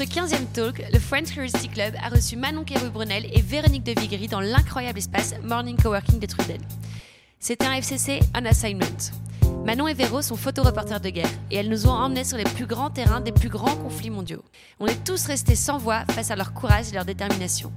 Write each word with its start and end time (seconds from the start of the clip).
ce 0.00 0.04
15e 0.06 0.46
talk, 0.54 0.82
le 0.90 0.98
French 0.98 1.26
Curiosity 1.26 1.68
Club 1.68 1.94
a 2.02 2.08
reçu 2.08 2.34
Manon 2.34 2.64
Quérou-Brunel 2.64 3.26
et 3.34 3.42
Véronique 3.42 3.84
de 3.84 4.00
Vigry 4.00 4.28
dans 4.28 4.40
l'incroyable 4.40 4.96
espace 4.96 5.34
Morning 5.42 5.76
Coworking 5.76 6.18
de 6.18 6.24
Trudel. 6.24 6.60
C'était 7.38 7.66
un 7.66 7.74
FCC 7.74 8.20
un 8.32 8.46
assignment. 8.46 9.12
Manon 9.66 9.88
et 9.88 9.92
Véro 9.92 10.22
sont 10.22 10.36
photoreporters 10.36 11.02
de 11.02 11.10
guerre 11.10 11.28
et 11.50 11.56
elles 11.56 11.68
nous 11.68 11.86
ont 11.86 11.90
emmenés 11.90 12.24
sur 12.24 12.38
les 12.38 12.44
plus 12.44 12.64
grands 12.64 12.88
terrains 12.88 13.20
des 13.20 13.30
plus 13.30 13.50
grands 13.50 13.76
conflits 13.76 14.08
mondiaux. 14.08 14.42
On 14.78 14.86
est 14.86 15.04
tous 15.04 15.26
restés 15.26 15.54
sans 15.54 15.76
voix 15.76 16.06
face 16.12 16.30
à 16.30 16.36
leur 16.36 16.54
courage 16.54 16.88
et 16.88 16.94
leur 16.94 17.04
détermination. 17.04 17.70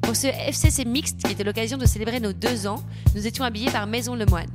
Pour 0.00 0.16
ce 0.16 0.28
FCC 0.28 0.86
mixte 0.86 1.22
qui 1.22 1.32
était 1.32 1.44
l'occasion 1.44 1.76
de 1.76 1.84
célébrer 1.84 2.20
nos 2.20 2.32
deux 2.32 2.66
ans, 2.66 2.82
nous 3.14 3.26
étions 3.26 3.44
habillés 3.44 3.70
par 3.70 3.86
Maison 3.86 4.14
Lemoine. 4.14 4.48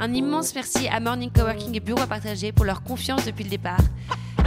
Un 0.00 0.12
immense 0.14 0.52
merci 0.52 0.88
à 0.88 0.98
Morning 0.98 1.30
Coworking 1.30 1.76
et 1.76 1.80
Bureau 1.80 2.00
à 2.00 2.08
partager 2.08 2.50
pour 2.50 2.64
leur 2.64 2.82
confiance 2.82 3.24
depuis 3.24 3.44
le 3.44 3.50
départ. 3.50 3.78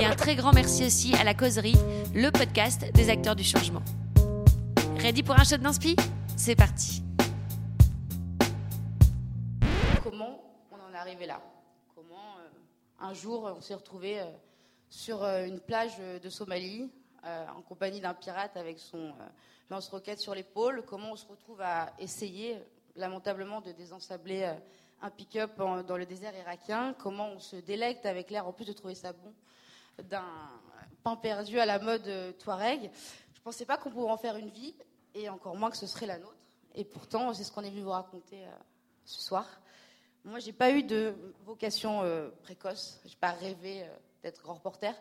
Et 0.02 0.06
un 0.06 0.16
très 0.16 0.36
grand 0.36 0.52
merci 0.52 0.84
aussi 0.84 1.14
à 1.14 1.24
La 1.24 1.36
Causerie, 1.36 1.76
le 2.16 2.32
podcast 2.32 2.92
des 2.92 3.12
acteurs 3.12 3.36
du 3.36 3.44
changement. 3.44 3.84
Ready 4.98 5.22
pour 5.22 5.40
un 5.40 5.44
shot 5.44 5.58
d'inspi 5.58 5.96
C'est 6.36 6.56
parti. 6.56 7.04
Comment 10.02 10.42
on 10.72 10.90
en 10.90 10.92
est 10.92 10.98
arrivé 10.98 11.28
là? 11.28 11.40
Comment 11.94 12.16
euh, 12.40 12.50
un 13.00 13.14
jour 13.14 13.54
on 13.56 13.62
s'est 13.62 13.76
retrouvé 13.76 14.22
euh, 14.22 14.26
sur 14.90 15.24
euh, 15.24 15.46
une 15.46 15.60
plage 15.60 16.00
de 16.00 16.30
Somalie 16.30 16.90
en 17.24 17.62
compagnie 17.62 18.02
d'un 18.02 18.16
pirate 18.16 18.58
avec 18.58 18.80
son 18.80 19.14
lance-roquette 19.70 20.20
sur 20.20 20.34
l'épaule? 20.34 20.84
Comment 20.88 21.12
on 21.12 21.16
se 21.16 21.28
retrouve 21.28 21.62
à 21.62 21.94
essayer 22.00 22.58
lamentablement 22.96 23.62
de 23.62 23.72
désensabler 23.72 24.52
un 25.00 25.12
pick-up 25.12 25.58
dans 25.60 25.98
le 25.98 26.08
désert 26.08 26.36
irakien? 26.36 26.96
Comment 26.98 27.34
on 27.34 27.40
se 27.40 27.58
délecte 27.58 28.08
avec 28.08 28.32
l'air 28.32 28.48
en 28.48 28.52
plus 28.54 28.66
de 28.66 28.74
trouver 28.74 28.96
ça 28.96 29.14
bon? 29.14 29.32
D'un 30.10 30.26
pain 31.04 31.16
perdu 31.16 31.60
à 31.60 31.66
la 31.66 31.80
mode 31.80 32.10
Touareg 32.40 32.92
Je 33.34 33.40
ne 33.40 33.44
pensais 33.44 33.66
pas 33.66 33.78
qu'on 33.78 33.92
pourrait 33.92 34.12
en 34.12 34.18
faire 34.18 34.38
une 34.38 34.50
vie 34.50 34.76
et 35.14 35.30
encore 35.30 35.56
moins 35.56 35.70
que 35.70 35.78
ce 35.78 35.88
serait 35.88 36.06
la 36.06 36.18
nôtre. 36.18 36.36
Et 36.76 36.86
pourtant, 36.86 37.34
c'est 37.34 37.44
ce 37.44 37.52
qu'on 37.52 37.64
est 37.64 37.70
venu 37.70 37.82
vous 37.82 37.90
raconter 37.90 38.46
ce 39.06 39.22
soir. 39.22 39.46
Moi, 40.24 40.38
j'ai 40.38 40.54
pas 40.54 40.72
eu 40.72 40.84
de 40.84 41.16
vocation 41.46 42.04
euh, 42.04 42.30
précoce. 42.44 43.02
J'ai 43.06 43.16
pas 43.16 43.32
rêvé 43.32 43.82
euh, 43.82 43.88
d'être 44.22 44.44
grand 44.44 44.54
reporter. 44.54 44.94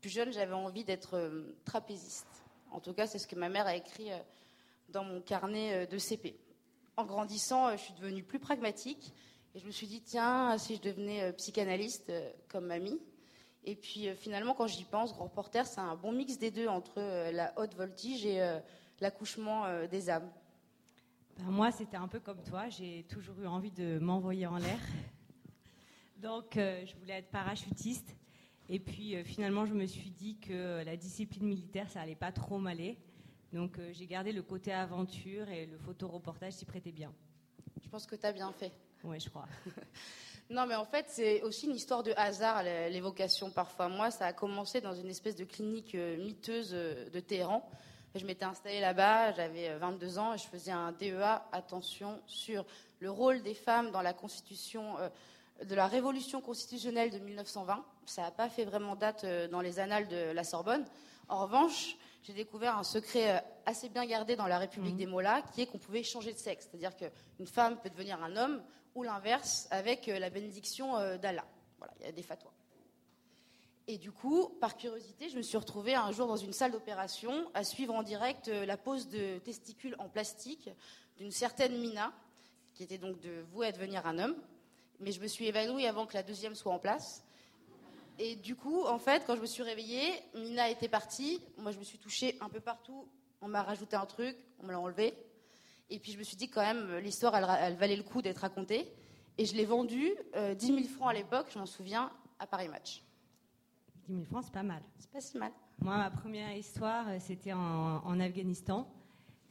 Plus 0.00 0.10
jeune, 0.10 0.32
j'avais 0.32 0.54
envie 0.54 0.82
d'être 0.82 1.16
euh, 1.16 1.56
trapéziste. 1.64 2.26
En 2.72 2.80
tout 2.80 2.92
cas, 2.92 3.06
c'est 3.06 3.18
ce 3.18 3.28
que 3.28 3.36
ma 3.36 3.48
mère 3.48 3.68
a 3.68 3.76
écrit 3.76 4.10
dans 4.88 5.04
mon 5.04 5.20
carnet 5.20 5.86
de 5.86 5.98
CP. 5.98 6.36
En 6.96 7.04
grandissant, 7.04 7.70
je 7.70 7.76
suis 7.76 7.94
devenue 7.94 8.24
plus 8.24 8.40
pragmatique 8.40 9.14
et 9.54 9.60
je 9.60 9.66
me 9.66 9.70
suis 9.70 9.86
dit 9.86 10.02
tiens, 10.02 10.58
si 10.58 10.76
je 10.76 10.82
devenais 10.82 11.32
psychanalyste 11.34 12.12
comme 12.48 12.66
mamie. 12.66 13.00
Et 13.66 13.74
puis 13.74 14.08
finalement, 14.16 14.54
quand 14.54 14.66
j'y 14.66 14.84
pense, 14.84 15.12
grand 15.12 15.24
reporter, 15.24 15.66
c'est 15.66 15.80
un 15.80 15.96
bon 15.96 16.12
mix 16.12 16.38
des 16.38 16.50
deux 16.50 16.68
entre 16.68 17.00
la 17.32 17.52
haute 17.58 17.74
voltige 17.74 18.24
et 18.24 18.60
l'accouchement 19.00 19.64
des 19.88 20.08
âmes. 20.08 20.30
Ben, 21.38 21.50
moi, 21.50 21.70
c'était 21.70 21.98
un 21.98 22.08
peu 22.08 22.18
comme 22.18 22.42
toi. 22.42 22.68
J'ai 22.70 23.04
toujours 23.10 23.38
eu 23.40 23.46
envie 23.46 23.70
de 23.70 23.98
m'envoyer 23.98 24.46
en 24.46 24.56
l'air. 24.56 24.78
Donc, 26.16 26.56
euh, 26.56 26.84
je 26.86 26.96
voulais 26.96 27.14
être 27.14 27.30
parachutiste. 27.30 28.16
Et 28.70 28.78
puis, 28.78 29.14
euh, 29.14 29.22
finalement, 29.22 29.66
je 29.66 29.74
me 29.74 29.84
suis 29.84 30.10
dit 30.10 30.38
que 30.38 30.82
la 30.82 30.96
discipline 30.96 31.46
militaire, 31.46 31.90
ça 31.90 32.00
allait 32.00 32.14
pas 32.14 32.32
trop 32.32 32.58
m'aller. 32.58 32.98
Donc, 33.52 33.78
euh, 33.78 33.92
j'ai 33.92 34.06
gardé 34.06 34.32
le 34.32 34.42
côté 34.42 34.72
aventure 34.72 35.48
et 35.50 35.66
le 35.66 35.76
photoreportage 35.76 36.54
s'y 36.54 36.64
prêtait 36.64 36.90
bien. 36.90 37.12
Je 37.82 37.88
pense 37.88 38.06
que 38.06 38.16
tu 38.16 38.24
as 38.24 38.32
bien 38.32 38.50
fait. 38.52 38.72
Oui, 39.04 39.20
je 39.20 39.28
crois. 39.28 39.46
non, 40.50 40.66
mais 40.66 40.74
en 40.74 40.84
fait, 40.84 41.06
c'est 41.08 41.42
aussi 41.42 41.66
une 41.66 41.76
histoire 41.76 42.02
de 42.02 42.12
hasard, 42.16 42.62
l'évocation 42.62 43.50
parfois. 43.50 43.88
Moi, 43.88 44.10
ça 44.10 44.26
a 44.26 44.32
commencé 44.32 44.80
dans 44.80 44.94
une 44.94 45.08
espèce 45.08 45.36
de 45.36 45.44
clinique 45.44 45.94
miteuse 45.94 46.70
de 46.70 47.20
Téhéran. 47.20 47.68
Je 48.18 48.24
m'étais 48.24 48.46
installée 48.46 48.80
là-bas, 48.80 49.32
j'avais 49.32 49.76
22 49.76 50.16
euh, 50.16 50.20
ans 50.20 50.34
et 50.34 50.38
je 50.38 50.44
faisais 50.44 50.70
un 50.70 50.92
DEA, 50.92 51.42
attention, 51.52 52.18
sur 52.26 52.64
le 53.00 53.10
rôle 53.10 53.42
des 53.42 53.52
femmes 53.52 53.90
dans 53.90 54.00
la 54.00 54.14
constitution 54.14 54.98
euh, 54.98 55.10
de 55.64 55.74
la 55.74 55.86
révolution 55.86 56.40
constitutionnelle 56.40 57.10
de 57.10 57.18
1920. 57.18 57.84
Ça 58.06 58.22
n'a 58.22 58.30
pas 58.30 58.48
fait 58.48 58.64
vraiment 58.64 58.96
date 58.96 59.24
euh, 59.24 59.48
dans 59.48 59.60
les 59.60 59.80
annales 59.80 60.08
de 60.08 60.32
la 60.32 60.44
Sorbonne. 60.44 60.86
En 61.28 61.42
revanche, 61.42 61.96
j'ai 62.26 62.32
découvert 62.32 62.76
un 62.76 62.82
secret 62.82 63.44
assez 63.66 63.88
bien 63.88 64.04
gardé 64.04 64.34
dans 64.34 64.48
la 64.48 64.58
République 64.58 64.94
mmh. 64.94 64.98
des 64.98 65.06
Mollahs, 65.06 65.42
qui 65.54 65.62
est 65.62 65.66
qu'on 65.66 65.78
pouvait 65.78 66.02
changer 66.02 66.32
de 66.32 66.38
sexe. 66.38 66.68
C'est-à-dire 66.68 66.96
qu'une 66.96 67.46
femme 67.46 67.78
peut 67.80 67.90
devenir 67.90 68.22
un 68.22 68.36
homme, 68.36 68.62
ou 68.96 69.02
l'inverse, 69.04 69.68
avec 69.70 70.06
la 70.06 70.30
bénédiction 70.30 70.94
d'Allah. 71.18 71.44
Voilà, 71.78 71.92
il 72.00 72.06
y 72.06 72.08
a 72.08 72.12
des 72.12 72.22
fatwas. 72.22 72.52
Et 73.88 73.98
du 73.98 74.10
coup, 74.10 74.48
par 74.60 74.76
curiosité, 74.76 75.28
je 75.28 75.36
me 75.36 75.42
suis 75.42 75.56
retrouvée 75.56 75.94
un 75.94 76.10
jour 76.10 76.26
dans 76.26 76.36
une 76.36 76.52
salle 76.52 76.72
d'opération 76.72 77.48
à 77.54 77.62
suivre 77.62 77.94
en 77.94 78.02
direct 78.02 78.48
euh, 78.48 78.66
la 78.66 78.76
pose 78.76 79.08
de 79.08 79.38
testicules 79.38 79.94
en 80.00 80.08
plastique 80.08 80.68
d'une 81.18 81.30
certaine 81.30 81.78
Mina, 81.78 82.12
qui 82.74 82.82
était 82.82 82.98
donc 82.98 83.20
de 83.20 83.42
vouée 83.52 83.68
à 83.68 83.72
devenir 83.72 84.04
un 84.04 84.18
homme. 84.18 84.36
Mais 84.98 85.12
je 85.12 85.20
me 85.20 85.28
suis 85.28 85.46
évanouie 85.46 85.86
avant 85.86 86.04
que 86.04 86.14
la 86.14 86.24
deuxième 86.24 86.56
soit 86.56 86.72
en 86.72 86.80
place. 86.80 87.22
Et 88.18 88.36
du 88.36 88.56
coup, 88.56 88.82
en 88.84 88.98
fait, 88.98 89.24
quand 89.26 89.36
je 89.36 89.40
me 89.40 89.46
suis 89.46 89.62
réveillée, 89.62 90.10
Mina 90.34 90.70
était 90.70 90.88
partie. 90.88 91.40
Moi, 91.58 91.70
je 91.70 91.78
me 91.78 91.84
suis 91.84 91.98
touchée 91.98 92.36
un 92.40 92.48
peu 92.48 92.60
partout. 92.60 93.06
On 93.42 93.48
m'a 93.48 93.62
rajouté 93.62 93.96
un 93.96 94.06
truc, 94.06 94.36
on 94.58 94.66
me 94.66 94.72
l'a 94.72 94.80
enlevé. 94.80 95.14
Et 95.90 95.98
puis, 95.98 96.12
je 96.12 96.18
me 96.18 96.22
suis 96.22 96.36
dit, 96.36 96.48
quand 96.48 96.62
même, 96.62 96.96
l'histoire, 96.96 97.34
elle, 97.36 97.76
valait 97.76 97.96
le 97.96 98.02
coup 98.02 98.22
d'être 98.22 98.38
racontée. 98.38 98.90
Et 99.38 99.44
je 99.44 99.54
l'ai 99.54 99.66
vendue 99.66 100.10
10 100.32 100.36
euh, 100.36 100.54
000 100.58 100.84
francs 100.84 101.10
à 101.10 101.12
l'époque, 101.12 101.48
je 101.52 101.58
m'en 101.58 101.66
souviens, 101.66 102.10
à 102.38 102.46
Paris 102.46 102.68
Match. 102.68 103.02
10 104.08 104.14
000 104.14 104.24
francs, 104.24 104.44
c'est 104.44 104.52
pas 104.52 104.62
mal. 104.62 104.82
C'est 104.98 105.10
pas 105.10 105.20
si 105.20 105.36
mal. 105.36 105.52
Moi, 105.78 105.96
ma 105.98 106.10
première 106.10 106.56
histoire, 106.56 107.06
euh, 107.08 107.18
c'était 107.20 107.52
en, 107.52 108.18
Afghanistan. 108.18 108.90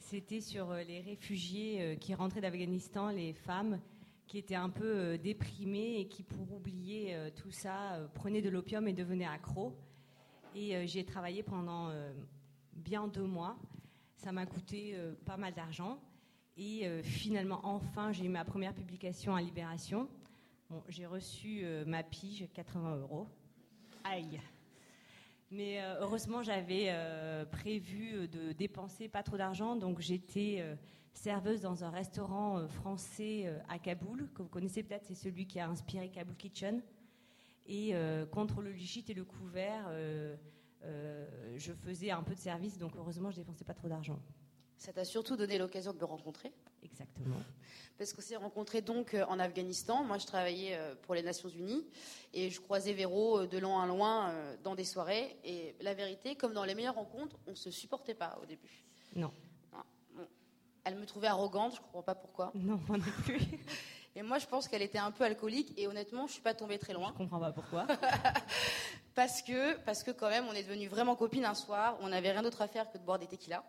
C'était 0.00 0.40
sur 0.40 0.72
euh, 0.72 0.82
les 0.82 1.00
réfugiés 1.00 1.96
qui 2.00 2.14
rentraient 2.14 2.40
d'Afghanistan, 2.40 3.10
les 3.10 3.32
femmes 3.32 3.80
qui 4.26 4.38
étaient 4.38 4.54
un 4.54 4.70
peu 4.70 5.18
déprimées 5.18 6.00
et 6.00 6.08
qui, 6.08 6.22
pour 6.22 6.52
oublier 6.52 7.16
tout 7.36 7.50
ça, 7.50 8.08
prenaient 8.14 8.42
de 8.42 8.48
l'opium 8.48 8.88
et 8.88 8.92
devenaient 8.92 9.26
accros. 9.26 9.76
Et 10.54 10.86
j'ai 10.86 11.04
travaillé 11.04 11.42
pendant 11.42 11.92
bien 12.72 13.06
deux 13.08 13.26
mois. 13.26 13.56
Ça 14.16 14.32
m'a 14.32 14.46
coûté 14.46 14.98
pas 15.24 15.36
mal 15.36 15.54
d'argent. 15.54 16.00
Et 16.56 17.02
finalement, 17.02 17.60
enfin, 17.64 18.12
j'ai 18.12 18.24
eu 18.24 18.28
ma 18.28 18.44
première 18.44 18.74
publication 18.74 19.34
à 19.34 19.42
Libération. 19.42 20.08
Bon, 20.70 20.82
j'ai 20.88 21.06
reçu 21.06 21.64
ma 21.86 22.02
pige, 22.02 22.48
80 22.52 22.96
euros. 22.96 23.28
Aïe. 24.02 24.40
Mais 25.50 25.80
euh, 25.80 26.00
heureusement, 26.00 26.42
j'avais 26.42 26.86
euh, 26.88 27.44
prévu 27.44 28.26
de 28.28 28.52
dépenser 28.52 29.08
pas 29.08 29.22
trop 29.22 29.36
d'argent, 29.36 29.76
donc 29.76 30.00
j'étais 30.00 30.56
euh, 30.58 30.74
serveuse 31.12 31.60
dans 31.60 31.84
un 31.84 31.90
restaurant 31.90 32.66
français 32.68 33.52
à 33.68 33.78
Kaboul, 33.78 34.28
que 34.34 34.42
vous 34.42 34.48
connaissez 34.48 34.82
peut-être, 34.82 35.04
c'est 35.06 35.14
celui 35.14 35.46
qui 35.46 35.60
a 35.60 35.68
inspiré 35.68 36.10
Kaboul 36.10 36.36
Kitchen. 36.36 36.82
Et 37.68 37.94
contre 38.30 38.60
le 38.60 38.70
lichit 38.70 39.04
et 39.08 39.14
le 39.14 39.24
couvert, 39.24 39.90
je 40.82 41.72
faisais 41.72 42.10
un 42.10 42.22
peu 42.22 42.34
de 42.34 42.38
service, 42.38 42.78
donc 42.78 42.92
heureusement, 42.96 43.30
je 43.30 43.36
dépensais 43.36 43.64
pas 43.64 43.74
trop 43.74 43.88
d'argent. 43.88 44.20
Ça 44.78 44.92
t'a 44.92 45.04
surtout 45.04 45.36
donné 45.36 45.58
l'occasion 45.58 45.92
de 45.92 45.98
me 45.98 46.04
rencontrer 46.04 46.52
Exactement. 46.82 47.36
Parce 47.98 48.12
qu'on 48.12 48.20
s'est 48.20 48.36
rencontrés 48.36 48.82
donc 48.82 49.14
euh, 49.14 49.24
en 49.28 49.38
Afghanistan. 49.38 50.04
Moi, 50.04 50.18
je 50.18 50.26
travaillais 50.26 50.76
euh, 50.76 50.94
pour 51.02 51.14
les 51.14 51.22
Nations 51.22 51.48
Unies 51.48 51.84
et 52.34 52.50
je 52.50 52.60
croisais 52.60 52.92
Véro 52.92 53.40
euh, 53.40 53.46
de 53.46 53.58
loin 53.58 53.82
en 53.82 53.86
loin 53.86 54.34
dans 54.62 54.74
des 54.74 54.84
soirées. 54.84 55.36
Et 55.44 55.74
la 55.80 55.94
vérité, 55.94 56.36
comme 56.36 56.52
dans 56.52 56.64
les 56.64 56.74
meilleures 56.74 56.94
rencontres, 56.94 57.36
on 57.46 57.52
ne 57.52 57.56
se 57.56 57.70
supportait 57.70 58.14
pas 58.14 58.38
au 58.42 58.46
début. 58.46 58.84
Non. 59.14 59.30
Elle 60.84 60.94
me 60.94 61.06
trouvait 61.06 61.26
arrogante, 61.26 61.72
je 61.72 61.78
ne 61.78 61.82
comprends 61.82 62.02
pas 62.02 62.14
pourquoi. 62.14 62.52
Non, 62.54 62.80
moi 62.86 62.98
non 62.98 63.04
plus. 63.24 63.40
Et 64.14 64.22
moi, 64.22 64.38
je 64.38 64.46
pense 64.46 64.68
qu'elle 64.68 64.82
était 64.82 64.98
un 64.98 65.10
peu 65.10 65.24
alcoolique. 65.24 65.72
Et 65.76 65.88
honnêtement, 65.88 66.22
je 66.22 66.30
ne 66.30 66.32
suis 66.34 66.42
pas 66.42 66.54
tombée 66.54 66.78
très 66.78 66.92
loin. 66.92 67.08
Je 67.12 67.18
comprends 67.18 67.40
pas 67.40 67.52
pourquoi. 67.52 67.86
parce 69.14 69.42
que, 69.42 69.76
parce 69.78 70.02
que 70.02 70.10
quand 70.10 70.28
même, 70.28 70.46
on 70.48 70.52
est 70.52 70.62
devenus 70.62 70.88
vraiment 70.88 71.16
copines 71.16 71.44
un 71.44 71.54
soir. 71.54 71.98
On 72.02 72.08
n'avait 72.08 72.30
rien 72.30 72.42
d'autre 72.42 72.62
à 72.62 72.68
faire 72.68 72.90
que 72.90 72.98
de 72.98 73.02
boire 73.02 73.18
des 73.18 73.26
tequilas. 73.26 73.64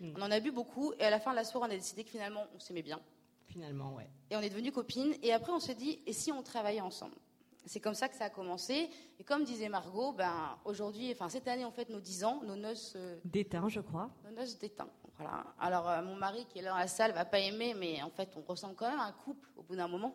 Hmm. 0.00 0.12
On 0.16 0.22
en 0.22 0.30
a 0.30 0.40
bu 0.40 0.50
beaucoup 0.50 0.92
et 0.98 1.04
à 1.04 1.10
la 1.10 1.20
fin 1.20 1.32
de 1.32 1.36
la 1.36 1.44
soirée, 1.44 1.68
on 1.68 1.72
a 1.72 1.76
décidé 1.76 2.04
que 2.04 2.10
finalement, 2.10 2.44
on 2.54 2.58
s'aimait 2.58 2.82
bien. 2.82 3.00
Finalement, 3.48 3.94
ouais. 3.94 4.08
Et 4.30 4.36
on 4.36 4.40
est 4.40 4.50
devenus 4.50 4.72
copines. 4.72 5.14
Et 5.22 5.32
après, 5.32 5.52
on 5.52 5.60
s'est 5.60 5.74
dit, 5.74 6.00
et 6.06 6.12
si 6.12 6.30
on 6.30 6.42
travaillait 6.42 6.80
ensemble? 6.80 7.16
C'est 7.64 7.80
comme 7.80 7.94
ça 7.94 8.08
que 8.08 8.16
ça 8.16 8.24
a 8.24 8.30
commencé. 8.30 8.88
Et 9.18 9.24
comme 9.24 9.44
disait 9.44 9.68
Margot, 9.68 10.12
ben, 10.12 10.56
aujourd'hui, 10.64 11.10
enfin, 11.12 11.28
cette 11.28 11.48
année, 11.48 11.64
on 11.64 11.70
fête 11.70 11.90
nos 11.90 12.00
10 12.00 12.24
ans, 12.24 12.40
nos 12.44 12.56
noces. 12.56 12.94
Euh, 12.96 13.18
d'étain, 13.24 13.68
je 13.68 13.80
crois. 13.80 14.10
Nos 14.24 14.36
noces 14.36 14.58
d'étain. 14.58 14.88
Voilà. 15.18 15.44
Alors, 15.58 15.88
euh, 15.88 16.02
mon 16.02 16.14
mari 16.14 16.46
qui 16.48 16.60
est 16.60 16.62
là 16.62 16.70
dans 16.70 16.78
la 16.78 16.88
salle 16.88 17.12
va 17.12 17.24
pas 17.24 17.40
aimer, 17.40 17.74
mais 17.74 18.02
en 18.02 18.10
fait, 18.10 18.30
on 18.36 18.42
ressemble 18.42 18.74
quand 18.74 18.88
même 18.88 19.00
un 19.00 19.12
couple 19.12 19.48
au 19.56 19.62
bout 19.62 19.76
d'un 19.76 19.88
moment. 19.88 20.14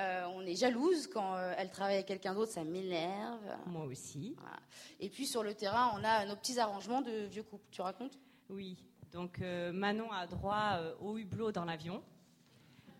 Euh, 0.00 0.24
on 0.34 0.44
est 0.44 0.56
jalouse 0.56 1.06
quand 1.06 1.38
elle 1.56 1.70
travaille 1.70 1.94
avec 1.94 2.06
quelqu'un 2.06 2.34
d'autre, 2.34 2.50
ça 2.50 2.64
m'énerve. 2.64 3.56
Moi 3.66 3.84
aussi. 3.84 4.34
Et 4.98 5.08
puis 5.08 5.24
sur 5.24 5.44
le 5.44 5.54
terrain, 5.54 5.92
on 5.94 6.02
a 6.02 6.26
nos 6.26 6.34
petits 6.34 6.58
arrangements 6.58 7.00
de 7.00 7.26
vieux 7.26 7.44
couple. 7.44 7.64
Tu 7.70 7.80
racontes? 7.80 8.18
Oui. 8.48 8.76
Donc 9.14 9.40
Manon 9.72 10.12
a 10.12 10.26
droit 10.26 10.78
au 11.00 11.16
hublot 11.16 11.52
dans 11.52 11.64
l'avion. 11.64 12.02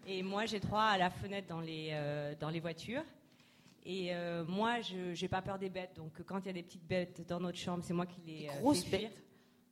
Et 0.06 0.22
moi, 0.22 0.44
j'ai 0.44 0.61
droit 0.61 0.82
à 0.82 0.99
la 0.99 1.08
fenêtre 1.08 1.49
dans 1.49 1.61
les, 1.61 1.88
euh, 1.93 2.34
dans 2.38 2.50
les 2.50 2.61
voitures. 2.61 3.05
Et 3.87 4.14
euh, 4.14 4.44
moi, 4.44 4.81
je 4.82 5.20
n'ai 5.20 5.28
pas 5.28 5.40
peur 5.40 5.58
des 5.58 5.70
bêtes. 5.70 5.94
Donc, 5.96 6.22
quand 6.25 6.40
il 6.40 6.46
y 6.46 6.50
a 6.50 6.52
des 6.52 6.62
petites 6.62 6.87
bêtes 6.87 7.26
dans 7.26 7.40
notre 7.40 7.58
chambre, 7.58 7.82
c'est 7.82 7.94
moi 7.94 8.06
qui 8.06 8.20
les. 8.20 8.40
Des 8.40 8.46
grosses 8.61 8.88
bêtes 8.88 9.22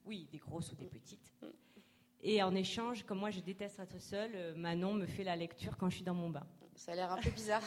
Oui, 0.06 0.29
des 0.33 0.39
grosses 0.39 0.73
ou 0.73 0.77
des 0.77 0.87
petites. 0.87 1.33
Et 2.23 2.43
en 2.43 2.55
échange, 2.55 3.05
comme 3.05 3.19
moi, 3.19 3.31
je 3.31 3.41
déteste 3.41 3.79
être 3.81 4.00
seule, 4.00 4.55
Manon 4.56 4.94
me 4.94 5.06
fait 5.06 5.25
la 5.25 5.37
lecture 5.37 5.77
quand 5.77 5.91
je 5.91 5.97
suis 5.97 6.05
dans 6.05 6.15
mon 6.15 6.31
bain. 6.31 6.47
Ça 6.75 6.93
a 6.93 6.94
l'air 6.94 7.12
un 7.12 7.21
peu 7.21 7.31
bizarre. 7.31 7.62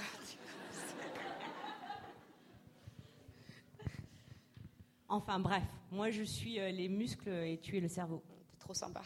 enfin, 5.08 5.40
bref, 5.40 5.64
moi, 5.92 6.10
je 6.10 6.24
suis 6.24 6.56
les 6.56 6.90
muscles 6.90 7.30
et 7.30 7.60
tu 7.62 7.78
es 7.78 7.80
le 7.80 7.90
cerveau. 7.90 8.24
Trop 8.66 8.74
sympa. 8.74 9.04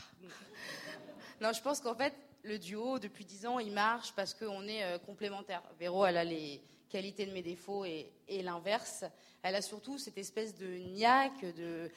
non, 1.42 1.52
je 1.52 1.62
pense 1.62 1.82
qu'en 1.82 1.94
fait, 1.94 2.14
le 2.44 2.58
duo, 2.58 2.98
depuis 2.98 3.26
10 3.26 3.46
ans, 3.46 3.60
il 3.60 3.74
marche 3.74 4.14
parce 4.16 4.34
qu'on 4.34 4.66
est 4.70 4.86
euh, 4.86 4.98
complémentaires. 5.00 5.62
Véro, 5.78 6.06
elle 6.06 6.16
a 6.16 6.24
les 6.24 6.62
qualités 6.88 7.26
de 7.26 7.34
mes 7.34 7.42
défauts 7.42 7.84
et, 7.84 8.10
l'inverse. 8.42 9.04
Elle 9.44 9.56
a 9.56 9.62
surtout 9.62 9.98
cette 9.98 10.18
espèce 10.18 10.56
de 10.56 10.66
niaque, 10.94 11.42
de, 11.58 11.92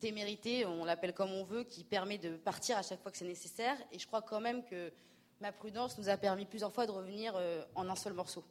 témérité, 0.00 0.64
on 0.64 0.86
l'appelle 0.86 1.12
comme 1.12 1.30
on 1.30 1.44
veut, 1.44 1.64
qui 1.64 1.84
permet 1.84 2.16
de 2.16 2.38
partir 2.38 2.78
à 2.78 2.82
chaque 2.82 3.02
fois 3.02 3.12
que 3.12 3.18
c'est 3.18 3.26
nécessaire. 3.26 3.76
Et 3.92 3.98
je 3.98 4.06
crois 4.06 4.22
quand 4.22 4.40
même 4.40 4.64
que 4.64 4.90
ma 5.42 5.52
prudence 5.52 5.98
nous 5.98 6.08
a 6.08 6.16
permis 6.16 6.46
plusieurs 6.46 6.72
fois 6.72 6.86
de 6.86 6.90
revenir 6.90 7.34
euh, 7.36 7.62
en 7.74 7.86
un 7.90 7.96
seul 7.96 8.14
morceau. 8.14 8.42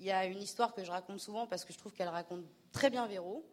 Il 0.00 0.04
y 0.04 0.10
a 0.10 0.26
une 0.26 0.42
histoire 0.42 0.74
que 0.74 0.82
je 0.82 0.90
raconte 0.90 1.20
souvent 1.20 1.46
parce 1.46 1.64
que 1.64 1.72
je 1.72 1.78
trouve 1.78 1.92
qu'elle 1.92 2.08
raconte 2.08 2.44
très 2.72 2.90
bien 2.90 3.06
Véro. 3.06 3.48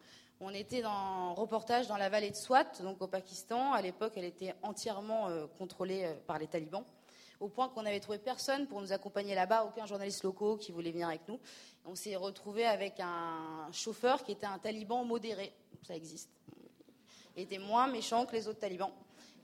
On 0.46 0.52
était 0.52 0.82
dans 0.82 0.90
un 0.90 1.32
reportage 1.32 1.86
dans 1.86 1.96
la 1.96 2.10
vallée 2.10 2.28
de 2.28 2.36
Swat, 2.36 2.82
donc 2.82 3.00
au 3.00 3.06
Pakistan. 3.06 3.72
À 3.72 3.80
l'époque, 3.80 4.12
elle 4.16 4.26
était 4.26 4.54
entièrement 4.62 5.28
euh, 5.28 5.46
contrôlée 5.56 6.04
euh, 6.04 6.14
par 6.26 6.38
les 6.38 6.46
talibans, 6.46 6.84
au 7.40 7.48
point 7.48 7.70
qu'on 7.70 7.80
n'avait 7.80 7.98
trouvé 7.98 8.18
personne 8.18 8.66
pour 8.66 8.82
nous 8.82 8.92
accompagner 8.92 9.34
là-bas, 9.34 9.64
aucun 9.64 9.86
journaliste 9.86 10.22
locaux 10.22 10.58
qui 10.58 10.70
voulait 10.70 10.90
venir 10.90 11.08
avec 11.08 11.26
nous. 11.28 11.40
On 11.86 11.94
s'est 11.94 12.14
retrouvé 12.14 12.66
avec 12.66 13.00
un 13.00 13.72
chauffeur 13.72 14.22
qui 14.22 14.32
était 14.32 14.44
un 14.44 14.58
taliban 14.58 15.02
modéré, 15.02 15.54
ça 15.82 15.96
existe. 15.96 16.28
Il 17.38 17.44
était 17.44 17.56
moins 17.56 17.86
méchant 17.86 18.26
que 18.26 18.32
les 18.32 18.46
autres 18.46 18.60
talibans. 18.60 18.92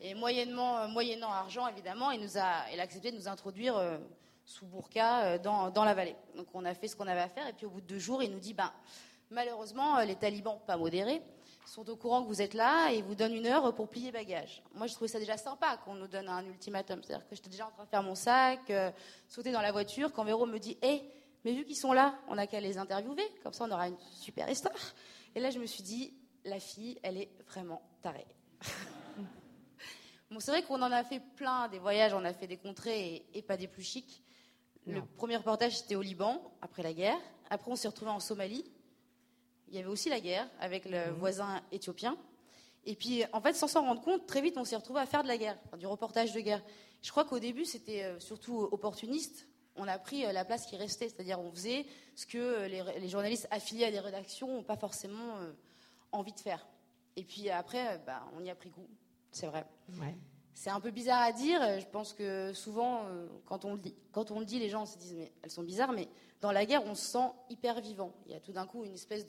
Et 0.03 0.13
moyennement, 0.13 0.81
euh, 0.81 0.89
moyennant 0.89 1.33
argent, 1.33 1.67
évidemment, 1.67 2.11
il, 2.11 2.21
nous 2.21 2.37
a, 2.37 2.71
il 2.75 2.79
a 2.79 2.83
accepté 2.83 3.11
de 3.11 3.17
nous 3.17 3.27
introduire 3.27 3.99
sous 4.45 4.67
burqa 4.67 5.39
dans, 5.39 5.71
dans, 5.71 5.85
la 5.85 5.95
vallée. 5.95 6.17
Donc 6.37 6.49
on 6.53 6.67
a 6.67 6.75
fait 6.75 6.89
ce 6.89 6.97
qu'on 6.97 7.07
avait 7.07 7.23
à 7.23 7.31
faire, 7.31 7.49
et 7.49 7.55
puis 7.55 7.65
au 7.65 7.71
bout 7.71 7.81
de 7.81 7.87
deux 7.87 7.99
jours, 7.99 8.23
il 8.23 8.31
nous 8.31 8.39
dit, 8.39 8.53
ben, 8.53 8.71
Malheureusement, 9.31 9.99
euh, 9.99 10.05
les 10.05 10.17
talibans, 10.17 10.59
pas 10.67 10.77
modérés, 10.77 11.23
sont 11.65 11.89
au 11.89 11.95
courant 11.95 12.23
que 12.23 12.27
vous 12.27 12.43
êtes 12.43 12.55
là 12.55 12.91
et 12.91 13.01
vous 13.01 13.15
donnent 13.15 13.35
une 13.35 13.47
heure 13.47 13.73
pour 13.75 13.89
plier 13.89 14.11
bagages. 14.11 14.61
Moi, 14.75 14.89
je 14.89 14.95
trouvais 14.95 15.09
ça 15.09 15.21
déjà 15.21 15.37
sympa 15.37 15.77
qu'on 15.85 15.95
nous 15.95 16.09
donne 16.09 16.29
un 16.29 16.45
ultimatum. 16.45 17.01
C'est-à-dire 17.05 17.29
que 17.29 17.37
j'étais 17.37 17.49
déjà 17.49 17.69
en 17.69 17.71
train 17.71 17.85
de 17.85 17.89
faire 17.89 18.03
mon 18.03 18.17
sac, 18.17 18.69
euh, 18.71 18.91
sauter 19.29 19.53
dans 19.53 19.61
la 19.61 19.71
voiture, 19.71 20.13
quand 20.13 20.25
Véro 20.25 20.47
me 20.47 20.59
dit 20.59 20.77
Hé, 20.83 21.03
mais 21.45 21.53
vu 21.53 21.65
qu'ils 21.65 21.77
sont 21.77 21.93
là, 21.93 22.19
on 22.29 22.35
n'a 22.35 22.49
qu'à 22.49 22.61
les 22.61 22.77
interviewer, 22.77 23.23
comme 23.45 23.53
ça 23.53 23.67
on 23.69 23.71
aura 23.71 23.87
une 23.87 23.99
super 24.01 24.51
histoire. 24.51 24.75
Et 25.37 25.41
là, 25.41 25.51
je 25.51 25.61
me 25.61 25.67
suis 25.67 25.85
dit 25.85 26.13
La 26.45 26.59
fille, 26.59 26.99
elle 27.05 27.17
est 27.17 27.31
vraiment 27.47 27.83
tarée. 28.03 28.27
bon, 30.31 30.41
c'est 30.41 30.51
vrai 30.51 30.65
qu'on 30.65 30.83
en 30.83 30.91
a 30.91 31.05
fait 31.05 31.21
plein 31.37 31.69
des 31.69 31.79
voyages, 31.79 32.15
on 32.15 32.25
a 32.25 32.33
fait 32.33 32.49
des 32.49 32.57
contrées 32.57 33.27
et, 33.33 33.43
pas 33.43 33.57
des 33.57 33.69
plus 33.69 33.85
chics. 33.85 34.25
Le 34.87 35.03
premier 35.05 35.37
reportage, 35.37 35.79
c'était 35.79 35.95
au 35.95 36.03
Liban, 36.03 36.53
après 36.63 36.83
la 36.83 36.93
guerre. 36.93 37.19
Après, 37.49 37.71
on 37.71 37.77
s'est 37.77 37.87
retrouvé 37.87 38.11
en 38.11 38.19
Somalie 38.19 38.65
il 39.71 39.77
y 39.77 39.79
avait 39.79 39.89
aussi 39.89 40.09
la 40.09 40.21
guerre 40.21 40.49
avec 40.61 40.85
le 40.85 40.99
mhm. 40.99 41.19
voisin 41.19 41.61
éthiopien. 41.73 42.17
Et 42.85 42.95
puis, 42.95 43.25
en 43.33 43.41
fait, 43.41 43.53
sans 43.53 43.69
s'en 43.69 43.83
rendre 43.83 44.01
compte, 44.01 44.27
très 44.27 44.41
vite, 44.41 44.57
on 44.57 44.65
s'est 44.65 44.77
retrouvé 44.77 45.01
à 45.01 45.07
faire 45.07 45.23
de 45.23 45.29
la 45.29 45.37
guerre, 45.37 45.59
du 45.79 45.87
reportage 45.87 46.33
de 46.33 46.41
guerre. 46.41 46.63
Je 47.03 47.11
crois 47.11 47.25
qu'au 47.25 47.39
début, 47.39 47.65
c'était 47.65 48.05
euh, 48.05 48.19
surtout 48.21 48.59
opportuniste. 48.59 49.47
On 49.77 49.87
a 49.87 49.99
pris 49.99 50.25
euh, 50.25 50.33
la 50.33 50.45
place 50.45 50.67
qui 50.67 50.77
restait, 50.77 51.09
c'est-à-dire 51.09 51.41
on 51.41 51.51
faisait 51.51 51.87
ce 52.15 52.27
que 52.27 52.39
euh, 52.39 52.69
les, 52.69 53.09
journalistes 53.09 53.49
affiliés 53.51 53.85
à 53.85 53.91
des 53.91 54.01
rédactions 54.01 54.49
n'ont 54.49 54.63
pas 54.63 54.77
forcément 54.77 55.37
envie 56.13 56.33
de 56.33 56.41
faire. 56.41 56.67
Et 57.17 57.25
puis 57.25 57.51
après, 57.51 57.99
bah, 58.07 58.25
on 58.37 58.45
y 58.45 58.51
a 58.51 58.55
pris 58.55 58.71
goût, 58.71 58.89
c'est 59.31 59.47
vrai. 59.47 59.67
C'est 60.55 60.71
un 60.71 60.81
peu 60.81 60.91
bizarre 60.91 61.23
à 61.23 61.33
dire. 61.33 61.61
Je 61.81 61.87
pense 61.87 62.13
que 62.13 62.53
souvent, 62.53 63.05
quand 63.47 63.65
on, 63.65 63.75
le 63.75 63.79
dit, 63.79 63.95
quand 64.13 64.31
on 64.31 64.41
le 64.41 64.45
dit, 64.45 64.59
les 64.59 64.69
gens 64.69 64.85
se 64.85 64.99
disent 64.99 65.15
mais 65.15 65.33
elles 65.43 65.51
sont 65.51 65.63
bizarres, 65.63 65.93
mais 65.93 66.09
dans 66.41 66.53
la 66.53 66.65
guerre, 66.65 66.85
on 66.87 66.95
se 66.95 67.05
sent 67.05 67.31
hyper 67.51 67.81
vivant. 67.81 68.13
Il 68.27 68.33
y 68.33 68.35
a 68.35 68.41
tout 68.41 68.53
d'un 68.53 68.67
coup 68.67 68.85
une 68.85 68.95
espèce 68.95 69.27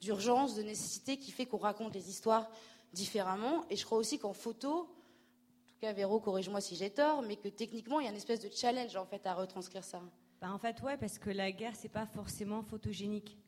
d'urgence, 0.00 0.54
de, 0.54 0.62
nécessité 0.62 1.16
qui 1.16 1.30
fait 1.30 1.46
qu'on 1.46 1.58
raconte 1.58 1.94
les 1.94 2.08
histoires 2.08 2.50
différemment. 2.92 3.64
Et 3.70 3.76
je 3.76 3.84
crois 3.84 3.98
aussi 3.98 4.18
qu'en 4.18 4.32
photo, 4.32 4.70
en 4.70 5.66
tout 5.66 5.78
cas, 5.80 5.92
Véro, 5.92 6.20
corrige-moi 6.20 6.60
si 6.60 6.76
j'ai 6.76 6.90
tort, 6.90 7.22
mais 7.22 7.36
que 7.36 7.48
techniquement, 7.48 8.00
il 8.00 8.04
y 8.04 8.06
a 8.06 8.10
une 8.10 8.16
espèce 8.16 8.40
de 8.40 8.50
challenge 8.54 8.94
en 8.96 9.06
fait 9.06 9.26
à 9.26 9.34
retranscrire 9.34 9.84
ça. 9.84 10.02
Bah, 10.40 10.52
en 10.52 10.58
fait, 10.58 10.80
ouais, 10.82 10.96
parce 10.96 11.18
que 11.18 11.30
la 11.30 11.50
guerre, 11.52 11.72
c'est 11.76 11.88
pas 11.88 12.06
forcément 12.06 12.62
photogénique. 12.62 13.38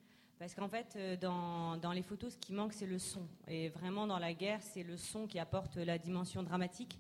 Parce 0.42 0.56
qu'en 0.56 0.66
fait, 0.66 0.94
euh, 0.96 1.16
dans, 1.16 1.76
dans, 1.76 1.92
les 1.92 2.02
photos, 2.02 2.32
ce 2.32 2.36
qui 2.36 2.52
manque, 2.52 2.72
c'est 2.72 2.84
le 2.84 2.98
son. 2.98 3.22
Et 3.46 3.68
vraiment, 3.68 4.08
dans 4.08 4.18
la 4.18 4.34
guerre, 4.34 4.58
c'est 4.60 4.82
le 4.82 4.96
son 4.96 5.28
qui 5.28 5.38
apporte 5.38 5.76
la 5.76 5.98
dimension 5.98 6.42
dramatique. 6.42 6.98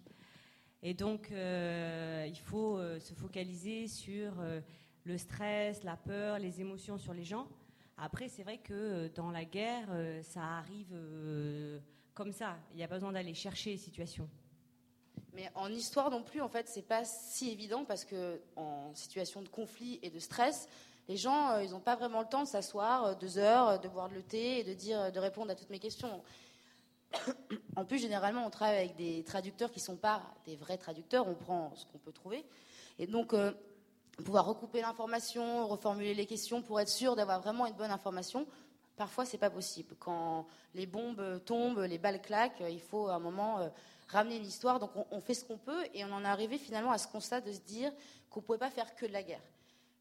Et 0.80 0.94
donc, 0.94 1.28
euh, 1.32 2.24
il 2.28 2.38
faut 2.38 2.78
euh, 2.78 3.00
se 3.00 3.14
focaliser 3.14 3.88
sur 3.88 4.34
le 5.02 5.18
stress, 5.18 5.82
la 5.82 5.96
peur, 5.96 6.38
les 6.38 6.60
émotions 6.60 6.98
sur 6.98 7.14
les 7.14 7.24
gens. 7.24 7.48
Après, 7.98 8.28
c'est 8.28 8.44
vrai 8.44 8.58
que 8.58 9.08
dans 9.16 9.32
la 9.32 9.44
guerre, 9.44 9.88
ça 10.22 10.58
arrive 10.58 10.94
comme 12.14 12.30
ça. 12.30 12.56
Il 12.70 12.76
n'y 12.76 12.84
a 12.84 12.88
pas 12.88 12.94
besoin 12.94 13.10
d'aller 13.10 13.34
chercher 13.34 13.70
les 13.70 13.76
situations. 13.76 14.28
Mais 15.32 15.50
en 15.56 15.68
histoire 15.68 16.12
non 16.12 16.22
plus, 16.22 16.42
en 16.42 16.48
fait, 16.48 16.68
c'est 16.68 16.86
pas 16.86 17.04
si 17.04 17.50
évident 17.50 17.84
parce 17.84 18.04
que 18.04 18.40
en 18.54 18.94
situation 18.94 19.42
de 19.42 19.48
conflit 19.48 19.98
et 20.02 20.10
de 20.10 20.20
stress, 20.20 20.68
les 21.08 21.16
gens, 21.16 21.58
ils 21.58 21.70
n'ont 21.70 21.80
pas 21.80 21.96
vraiment 21.96 22.20
le 22.20 22.28
temps 22.28 22.42
de 22.42 22.48
s'asseoir 22.48 23.16
deux 23.16 23.38
heures, 23.38 23.80
de 23.80 23.88
boire 23.88 24.08
le 24.08 24.22
thé 24.22 24.60
et 24.60 24.64
de 24.64 24.74
dire, 24.74 25.12
de 25.12 25.18
répondre 25.18 25.50
à 25.50 25.54
toutes 25.54 25.70
mes 25.70 25.80
questions. 25.80 26.22
En 27.76 27.84
plus, 27.84 27.98
généralement, 27.98 28.46
on 28.46 28.50
travaille 28.50 28.78
avec 28.78 28.96
des 28.96 29.24
traducteurs 29.24 29.70
qui 29.70 29.80
ne 29.80 29.84
sont 29.84 29.96
pas 29.96 30.22
des 30.44 30.56
vrais 30.56 30.76
traducteurs. 30.76 31.26
On 31.26 31.34
prend 31.34 31.72
ce 31.74 31.86
qu'on 31.86 31.98
peut 31.98 32.12
trouver. 32.12 32.44
Et 32.98 33.06
donc, 33.06 33.34
pouvoir 34.22 34.46
recouper 34.46 34.80
l'information, 34.80 35.66
reformuler 35.66 36.14
les 36.14 36.26
questions 36.26 36.62
pour 36.62 36.80
être 36.80 36.88
sûr 36.88 37.16
d'avoir 37.16 37.40
vraiment 37.40 37.66
une 37.66 37.74
bonne 37.74 37.90
information. 37.90 38.46
Parfois, 38.96 39.24
c'est 39.24 39.38
pas 39.38 39.50
possible. 39.50 39.94
Quand 39.98 40.46
les 40.74 40.86
bombes 40.86 41.42
tombent, 41.44 41.80
les 41.80 41.98
balles 41.98 42.20
claquent, 42.20 42.62
il 42.68 42.80
faut 42.80 43.08
à 43.08 43.14
un 43.14 43.18
moment 43.18 43.58
euh, 43.58 43.68
ramener 44.08 44.38
l'histoire. 44.38 44.78
Donc, 44.78 44.90
on, 45.10 45.20
fait 45.20 45.34
ce 45.34 45.44
qu'on 45.44 45.58
peut 45.58 45.84
et 45.94 46.04
on 46.04 46.12
en 46.12 46.24
est 46.24 46.28
arrivé 46.28 46.58
finalement 46.58 46.92
à 46.92 46.98
ce 46.98 47.08
constat 47.08 47.40
de 47.40 47.52
se 47.52 47.60
dire 47.60 47.90
qu'on 48.30 48.40
ne 48.40 48.44
pouvait 48.44 48.58
pas 48.58 48.70
faire 48.70 48.94
que 48.94 49.06
de 49.06 49.12
la 49.12 49.22
guerre. 49.22 49.42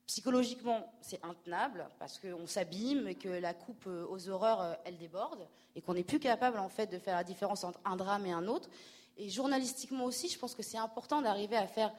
Psychologiquement, 0.07 0.91
c'est 1.01 1.23
intenable 1.23 1.87
parce 1.99 2.19
qu'on 2.19 2.45
s'abîme 2.45 3.07
et 3.07 3.15
que 3.15 3.29
la 3.29 3.53
coupe 3.53 3.85
euh, 3.87 4.05
aux 4.09 4.29
horreurs, 4.29 4.61
euh, 4.61 4.73
elle 4.83 4.97
déborde 4.97 5.47
et 5.75 5.81
qu'on 5.81 5.93
n'est 5.93 6.03
plus 6.03 6.19
capable 6.19 6.59
en 6.59 6.69
fait 6.69 6.87
de 6.87 6.99
faire 6.99 7.15
la 7.15 7.23
différence 7.23 7.63
entre 7.63 7.79
un 7.85 7.95
drame 7.95 8.25
et 8.25 8.31
un 8.31 8.47
autre. 8.47 8.69
Et 9.17 9.29
journalistiquement 9.29 10.05
aussi, 10.05 10.27
je 10.27 10.37
pense 10.37 10.55
que 10.55 10.63
c'est 10.63 10.77
important 10.77 11.21
d'arriver 11.21 11.55
à 11.55 11.67
faire 11.67 11.93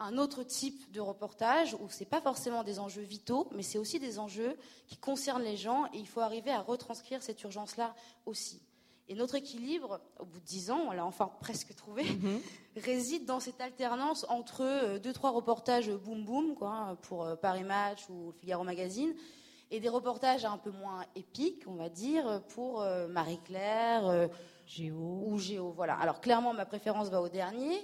un 0.00 0.16
autre 0.18 0.42
type 0.42 0.90
de 0.92 1.00
reportage 1.00 1.74
où 1.74 1.88
c'est 1.88 2.04
pas 2.04 2.20
forcément 2.20 2.62
des 2.62 2.78
enjeux 2.78 3.02
vitaux, 3.02 3.48
mais 3.52 3.62
c'est 3.62 3.78
aussi 3.78 3.98
des 3.98 4.18
enjeux 4.18 4.56
qui 4.86 4.96
concernent 4.96 5.42
les 5.42 5.56
gens 5.56 5.86
et 5.86 5.98
il 5.98 6.06
faut 6.06 6.20
arriver 6.20 6.50
à 6.50 6.60
retranscrire 6.60 7.22
cette 7.22 7.42
urgence-là 7.42 7.94
aussi. 8.26 8.60
Et 9.08 9.14
notre 9.14 9.36
équilibre, 9.36 10.00
au 10.18 10.24
bout 10.24 10.38
de 10.38 10.44
dix 10.44 10.70
ans, 10.70 10.80
on 10.88 10.92
l'a 10.92 11.04
enfin 11.04 11.30
presque 11.40 11.74
trouvé, 11.74 12.04
mhm. 12.04 12.40
réside 12.76 13.24
dans 13.24 13.40
cette 13.40 13.60
alternance 13.60 14.26
entre 14.28 14.62
euh, 14.62 14.98
deux, 14.98 15.12
trois 15.12 15.30
reportages 15.30 15.90
boom 15.90 16.24
boom, 16.24 16.54
quoi, 16.54 16.96
pour 17.02 17.24
euh, 17.24 17.36
Paris 17.36 17.64
Match 17.64 18.08
ou 18.10 18.32
Figaro 18.40 18.64
Magazine, 18.64 19.14
et 19.70 19.80
des 19.80 19.88
reportages 19.88 20.44
un 20.44 20.58
peu 20.58 20.70
moins 20.70 21.04
épiques, 21.14 21.64
on 21.66 21.74
va 21.74 21.88
dire, 21.88 22.42
pour 22.48 22.82
euh, 22.82 23.06
Marie-Claire, 23.08 24.28
Géo. 24.66 25.24
ou 25.26 25.38
Géo. 25.38 25.72
Voilà. 25.72 25.94
Alors 25.94 26.20
clairement, 26.20 26.54
ma 26.54 26.66
préférence 26.66 27.08
va 27.08 27.20
au 27.20 27.28
dernier. 27.28 27.78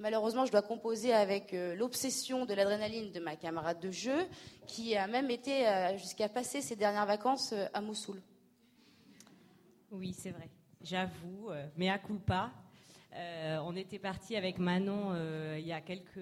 Malheureusement, 0.00 0.46
je 0.46 0.50
dois 0.50 0.62
composer 0.62 1.12
avec 1.12 1.52
euh, 1.52 1.74
l'obsession 1.76 2.46
de 2.46 2.54
l'adrénaline 2.54 3.12
de 3.12 3.20
ma 3.20 3.36
camarade 3.36 3.80
de 3.80 3.90
jeu, 3.90 4.26
qui 4.66 4.96
a 4.96 5.06
même 5.06 5.30
été 5.30 5.68
euh, 5.68 5.98
jusqu'à 5.98 6.30
passer 6.30 6.62
ses 6.62 6.74
dernières 6.74 7.04
vacances 7.04 7.52
euh, 7.52 7.66
à 7.74 7.82
Mossoul. 7.82 8.22
Oui, 9.90 10.14
c'est 10.16 10.30
vrai. 10.30 10.48
J'avoue, 10.82 11.50
mais 11.76 11.88
à 11.88 11.98
culpa. 11.98 12.50
on 13.12 13.76
était 13.76 13.98
parti 13.98 14.36
avec 14.36 14.58
Manon 14.58 15.14
il 15.56 15.66
y 15.66 15.72
a 15.72 15.80
quelques, 15.80 16.18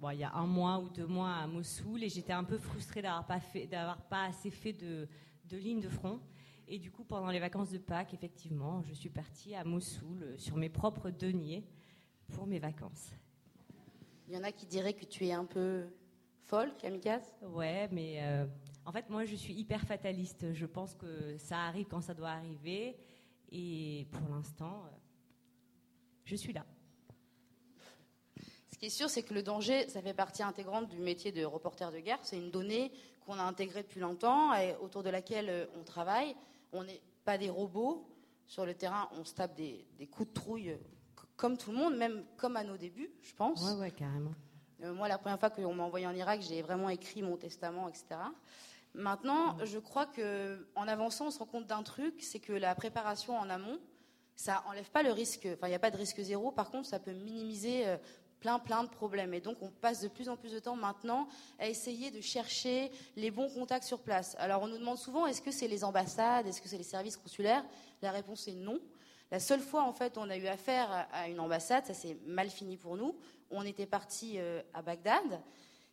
bon, 0.00 0.10
il 0.10 0.18
y 0.18 0.24
a 0.24 0.32
un 0.34 0.46
mois 0.46 0.78
ou 0.78 0.88
deux 0.88 1.06
mois 1.06 1.34
à 1.34 1.46
Mossoul, 1.46 2.02
et 2.02 2.08
j'étais 2.08 2.32
un 2.32 2.44
peu 2.44 2.58
frustrée 2.58 3.02
d'avoir 3.02 3.26
pas 3.26 3.40
fait, 3.40 3.66
d'avoir 3.66 4.02
pas 4.02 4.24
assez 4.24 4.50
fait 4.50 4.72
de, 4.72 5.08
de 5.48 5.56
ligne 5.56 5.80
de 5.80 5.88
front. 5.88 6.20
Et 6.66 6.78
du 6.78 6.90
coup, 6.90 7.04
pendant 7.04 7.30
les 7.30 7.38
vacances 7.38 7.70
de 7.70 7.78
Pâques, 7.78 8.14
effectivement, 8.14 8.82
je 8.82 8.94
suis 8.94 9.10
partie 9.10 9.54
à 9.54 9.62
Mossoul 9.62 10.34
sur 10.38 10.56
mes 10.56 10.68
propres 10.68 11.10
deniers 11.10 11.64
pour 12.32 12.46
mes 12.46 12.58
vacances. 12.58 13.10
Il 14.26 14.34
y 14.34 14.38
en 14.38 14.42
a 14.42 14.52
qui 14.52 14.66
diraient 14.66 14.94
que 14.94 15.04
tu 15.04 15.26
es 15.26 15.32
un 15.32 15.44
peu 15.44 15.86
folle, 16.40 16.72
kamikaze 16.78 17.34
Ouais, 17.42 17.88
mais 17.92 18.22
euh, 18.22 18.46
en 18.86 18.92
fait, 18.92 19.10
moi, 19.10 19.24
je 19.24 19.34
suis 19.34 19.52
hyper 19.52 19.82
fataliste. 19.82 20.52
Je 20.54 20.66
pense 20.66 20.94
que 20.94 21.36
ça 21.36 21.58
arrive 21.64 21.86
quand 21.88 22.00
ça 22.00 22.14
doit 22.14 22.30
arriver. 22.30 22.96
Et 23.52 24.06
pour 24.10 24.34
l'instant, 24.34 24.84
euh, 24.86 24.96
je 26.24 26.34
suis 26.34 26.52
là. 26.52 26.64
qui 28.78 28.86
est 28.86 28.90
sûr, 28.90 29.10
c'est 29.10 29.22
que 29.22 29.34
le 29.34 29.42
danger, 29.42 29.88
ça 29.88 30.02
fait 30.02 30.14
partie 30.14 30.42
intégrante 30.42 30.88
du 30.88 30.98
métier 30.98 31.30
de 31.30 31.44
reporter 31.44 31.92
de 31.92 32.00
guerre. 32.00 32.18
C'est 32.22 32.38
une 32.38 32.50
donnée 32.50 32.90
qu'on 33.26 33.34
a 33.34 33.42
intégrée 33.42 33.82
depuis 33.82 34.00
longtemps 34.00 34.54
et 34.54 34.74
autour 34.80 35.02
de 35.02 35.10
laquelle 35.10 35.50
euh, 35.50 35.66
on 35.78 35.84
travaille. 35.84 36.34
On 36.72 36.82
n'est 36.82 37.02
pas 37.24 37.38
des 37.38 37.50
robots. 37.50 38.08
Sur 38.46 38.66
le 38.66 38.74
terrain, 38.74 39.08
on 39.12 39.24
se 39.24 39.34
tape 39.34 39.54
des, 39.54 39.86
coups 40.10 40.30
de 40.30 40.34
trouille 40.34 40.70
euh, 40.70 40.76
comme 41.36 41.56
tout 41.56 41.70
le 41.70 41.78
monde, 41.78 41.96
même 41.96 42.24
comme 42.36 42.56
à 42.56 42.64
nos 42.64 42.76
débuts, 42.76 43.10
je 43.22 43.34
pense. 43.34 43.62
Ouais, 43.62 43.78
ouais, 43.78 43.90
carrément. 43.90 44.34
Euh, 44.82 44.92
moi, 44.92 45.08
la 45.08 45.18
première 45.18 45.38
fois 45.38 45.50
qu'on 45.50 45.74
m'a 45.74 45.84
envoyé 45.84 46.06
en 46.06 46.14
Irak, 46.14 46.40
j'ai 46.42 46.62
vraiment 46.62 46.88
écrit 46.88 47.22
mon 47.22 47.36
testament, 47.36 47.88
etc. 47.88 48.06
Maintenant, 48.94 49.56
je 49.64 49.78
crois 49.78 50.06
que 50.06 50.66
en 50.74 50.86
avançant, 50.86 51.26
on 51.26 51.30
se 51.30 51.38
rend 51.38 51.46
compte 51.46 51.66
d'un 51.66 51.82
truc, 51.82 52.22
c'est 52.22 52.40
que 52.40 52.52
la 52.52 52.74
préparation 52.74 53.36
en 53.36 53.48
amont, 53.48 53.78
ça 54.36 54.62
enlève 54.66 54.90
pas 54.90 55.02
le 55.02 55.12
risque. 55.12 55.48
Enfin, 55.54 55.66
il 55.66 55.70
n'y 55.70 55.76
a 55.76 55.78
pas 55.78 55.90
de 55.90 55.96
risque 55.96 56.20
zéro. 56.20 56.50
Par 56.50 56.70
contre, 56.70 56.88
ça 56.88 56.98
peut 56.98 57.12
minimiser 57.12 57.86
plein, 58.42 58.58
plein 58.58 58.82
de 58.82 58.88
problèmes. 58.88 59.32
Et 59.32 59.40
donc, 59.40 59.56
on 59.62 59.70
passe 59.70 60.00
de 60.00 60.08
plus 60.08 60.28
en 60.28 60.36
plus 60.36 60.52
de 60.52 60.58
temps 60.58 60.76
maintenant 60.76 61.28
à 61.58 61.68
essayer 61.68 62.10
de 62.10 62.20
chercher 62.20 62.90
les 63.16 63.30
bons 63.30 63.48
contacts 63.48 63.84
sur 63.84 64.00
place. 64.00 64.36
Alors, 64.38 64.62
on 64.62 64.66
nous 64.66 64.78
demande 64.78 64.98
souvent, 64.98 65.26
est-ce 65.26 65.40
que 65.40 65.52
c'est 65.52 65.68
les 65.68 65.84
ambassades, 65.84 66.46
est-ce 66.46 66.60
que 66.60 66.68
c'est 66.68 66.76
les 66.76 66.82
services 66.82 67.16
consulaires? 67.16 67.64
La 68.02 68.10
réponse 68.10 68.48
est 68.48 68.54
non. 68.54 68.80
La 69.30 69.38
seule 69.38 69.60
fois, 69.60 69.84
en 69.84 69.92
fait, 69.92 70.18
on 70.18 70.28
a 70.28 70.36
eu 70.36 70.46
affaire 70.48 71.08
à 71.12 71.28
une 71.28 71.40
ambassade, 71.40 71.86
ça 71.86 71.94
s'est 71.94 72.18
mal 72.26 72.50
fini 72.50 72.76
pour 72.76 72.96
nous. 72.96 73.16
On 73.50 73.64
était 73.64 73.86
parti 73.86 74.34
euh, 74.36 74.60
à 74.74 74.82
Bagdad. 74.82 75.40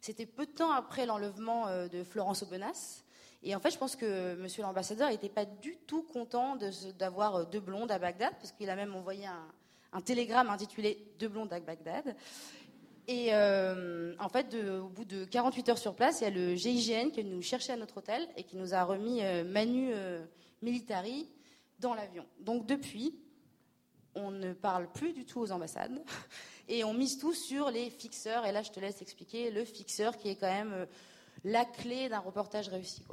C'était 0.01 0.25
peu 0.25 0.45
de 0.45 0.51
temps 0.51 0.71
après 0.71 1.05
l'enlèvement 1.05 1.67
euh, 1.67 1.87
de 1.87 2.03
Florence 2.03 2.43
Aubenas. 2.43 3.03
Et 3.43 3.55
en 3.55 3.59
fait, 3.59 3.71
je 3.71 3.77
pense 3.77 3.95
que 3.95 4.35
monsieur 4.35 4.63
l'ambassadeur 4.63 5.09
n'était 5.09 5.29
pas 5.29 5.45
du 5.45 5.77
tout 5.87 6.03
content 6.03 6.57
d'avoir 6.97 7.35
euh, 7.35 7.45
deux 7.45 7.59
blondes 7.59 7.91
à 7.91 7.99
Bagdad, 7.99 8.33
parce 8.39 8.51
qu'il 8.51 8.69
a 8.69 8.75
même 8.75 8.95
envoyé 8.95 9.25
un, 9.91 10.01
télégramme 10.01 10.49
intitulé 10.49 11.05
Deux 11.19 11.27
blondes 11.27 11.51
à 11.51 11.59
Bagdad. 11.59 12.15
Et 13.07 13.33
euh, 13.33 14.13
en 14.19 14.29
fait, 14.29 14.55
au 14.55 14.87
bout 14.87 15.03
de 15.03 15.25
48 15.25 15.69
heures 15.69 15.77
sur 15.77 15.95
place, 15.95 16.21
il 16.21 16.25
y 16.25 16.27
a 16.27 16.29
le 16.29 16.55
GIGN 16.55 17.09
qui 17.09 17.23
nous 17.23 17.41
cherchait 17.41 17.73
à 17.73 17.77
notre 17.77 17.97
hôtel 17.97 18.27
et 18.37 18.43
qui 18.43 18.55
nous 18.55 18.75
a 18.75 18.83
remis 18.83 19.21
Manu 19.45 19.91
Militari 20.61 21.27
dans 21.79 21.95
l'avion. 21.95 22.23
Donc 22.39 22.67
depuis, 22.67 23.15
on 24.15 24.31
ne 24.31 24.53
parle 24.53 24.91
plus 24.91 25.13
du 25.13 25.25
tout 25.25 25.39
aux 25.39 25.51
ambassades 25.51 26.03
et 26.67 26.83
on 26.83 26.93
mise 26.93 27.17
tout 27.17 27.33
sur 27.33 27.69
les 27.69 27.89
fixeurs. 27.89 28.45
Et 28.45 28.51
là, 28.51 28.61
je 28.61 28.71
te 28.71 28.79
laisse 28.79 29.01
expliquer 29.01 29.51
le 29.51 29.65
fixeur 29.65 30.17
qui 30.17 30.29
est 30.29 30.35
quand 30.35 30.51
même 30.51 30.87
la 31.43 31.65
clé 31.65 32.09
d'un 32.09 32.19
reportage 32.19 32.69
réussi. 32.69 33.03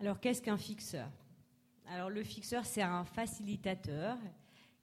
Alors, 0.00 0.20
qu'est-ce 0.20 0.42
qu'un 0.42 0.58
fixeur? 0.58 1.08
Alors, 1.88 2.10
le 2.10 2.22
fixeur, 2.22 2.64
c'est 2.64 2.82
un 2.82 3.04
facilitateur 3.04 4.16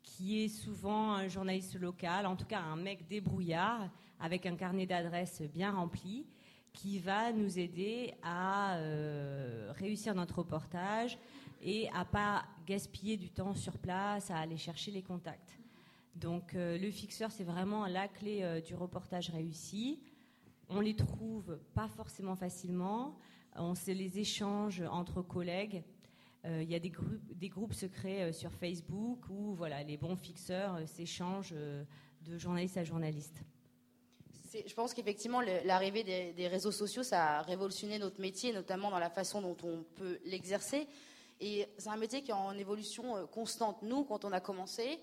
qui 0.01 0.43
est 0.43 0.47
souvent 0.47 1.13
un 1.13 1.27
journaliste 1.27 1.75
local, 1.75 2.25
en 2.25 2.35
tout 2.35 2.45
cas 2.45 2.59
un 2.59 2.75
mec 2.75 3.07
débrouillard, 3.07 3.89
avec 4.19 4.45
un 4.45 4.55
carnet 4.55 4.85
d'adresses 4.85 5.41
bien 5.41 5.71
rempli, 5.71 6.25
qui 6.73 6.99
va 6.99 7.31
nous 7.31 7.59
aider 7.59 8.13
à 8.23 8.77
euh, 8.77 9.71
réussir 9.75 10.15
notre 10.15 10.39
reportage 10.39 11.17
et 11.61 11.89
à 11.93 12.05
pas 12.05 12.45
gaspiller 12.65 13.17
du 13.17 13.29
temps 13.29 13.53
sur 13.53 13.77
place, 13.77 14.31
à 14.31 14.37
aller 14.37 14.57
chercher 14.57 14.91
les 14.91 15.01
contacts. 15.01 15.59
Donc 16.15 16.53
euh, 16.53 16.77
le 16.77 16.91
fixeur, 16.91 17.31
c'est 17.31 17.43
vraiment 17.43 17.85
la 17.85 18.07
clé 18.07 18.43
euh, 18.43 18.61
du 18.61 18.75
reportage 18.75 19.29
réussi. 19.29 19.99
On 20.69 20.81
les 20.81 20.95
trouve 20.95 21.59
pas 21.73 21.87
forcément 21.87 22.35
facilement. 22.35 23.17
On 23.55 23.75
se 23.75 23.91
les 23.91 24.19
échange 24.19 24.81
entre 24.91 25.21
collègues. 25.21 25.83
Euh, 26.45 26.61
il 26.63 26.69
y 26.69 26.75
a 26.75 26.79
des, 26.79 26.89
groupes, 27.49 27.73
secrets 27.73 28.31
sur 28.31 28.53
Facebook 28.53 29.29
où 29.29 29.55
voilà, 29.55 29.83
les 29.83 29.97
bons 29.97 30.15
fixeurs 30.15 30.87
s'échangent 30.87 31.53
de 31.53 32.37
journaliste 32.37 32.77
à 32.77 32.83
journaliste. 32.83 33.43
Je 34.53 34.73
pense 34.73 34.93
qu'effectivement, 34.93 35.41
l'arrivée 35.41 36.03
des, 36.03 36.47
réseaux 36.47 36.71
sociaux, 36.71 37.03
ça 37.03 37.39
a 37.39 37.41
révolutionné 37.41 37.99
notre 37.99 38.19
métier, 38.19 38.51
notamment 38.51 38.89
dans 38.89 38.99
la 38.99 39.09
façon 39.09 39.41
dont 39.41 39.57
on 39.63 39.83
peut 39.95 40.19
l'exercer. 40.25 40.87
Et 41.39 41.67
c'est 41.77 41.89
un 41.89 41.98
métier 41.98 42.22
qui 42.22 42.31
est 42.31 42.36
en 42.36 42.58
évolution 42.58 43.27
constante. 43.27 43.81
Nous, 43.81 44.03
quand 44.03 44.25
on 44.25 44.31
a 44.31 44.39
commencé, 44.39 45.00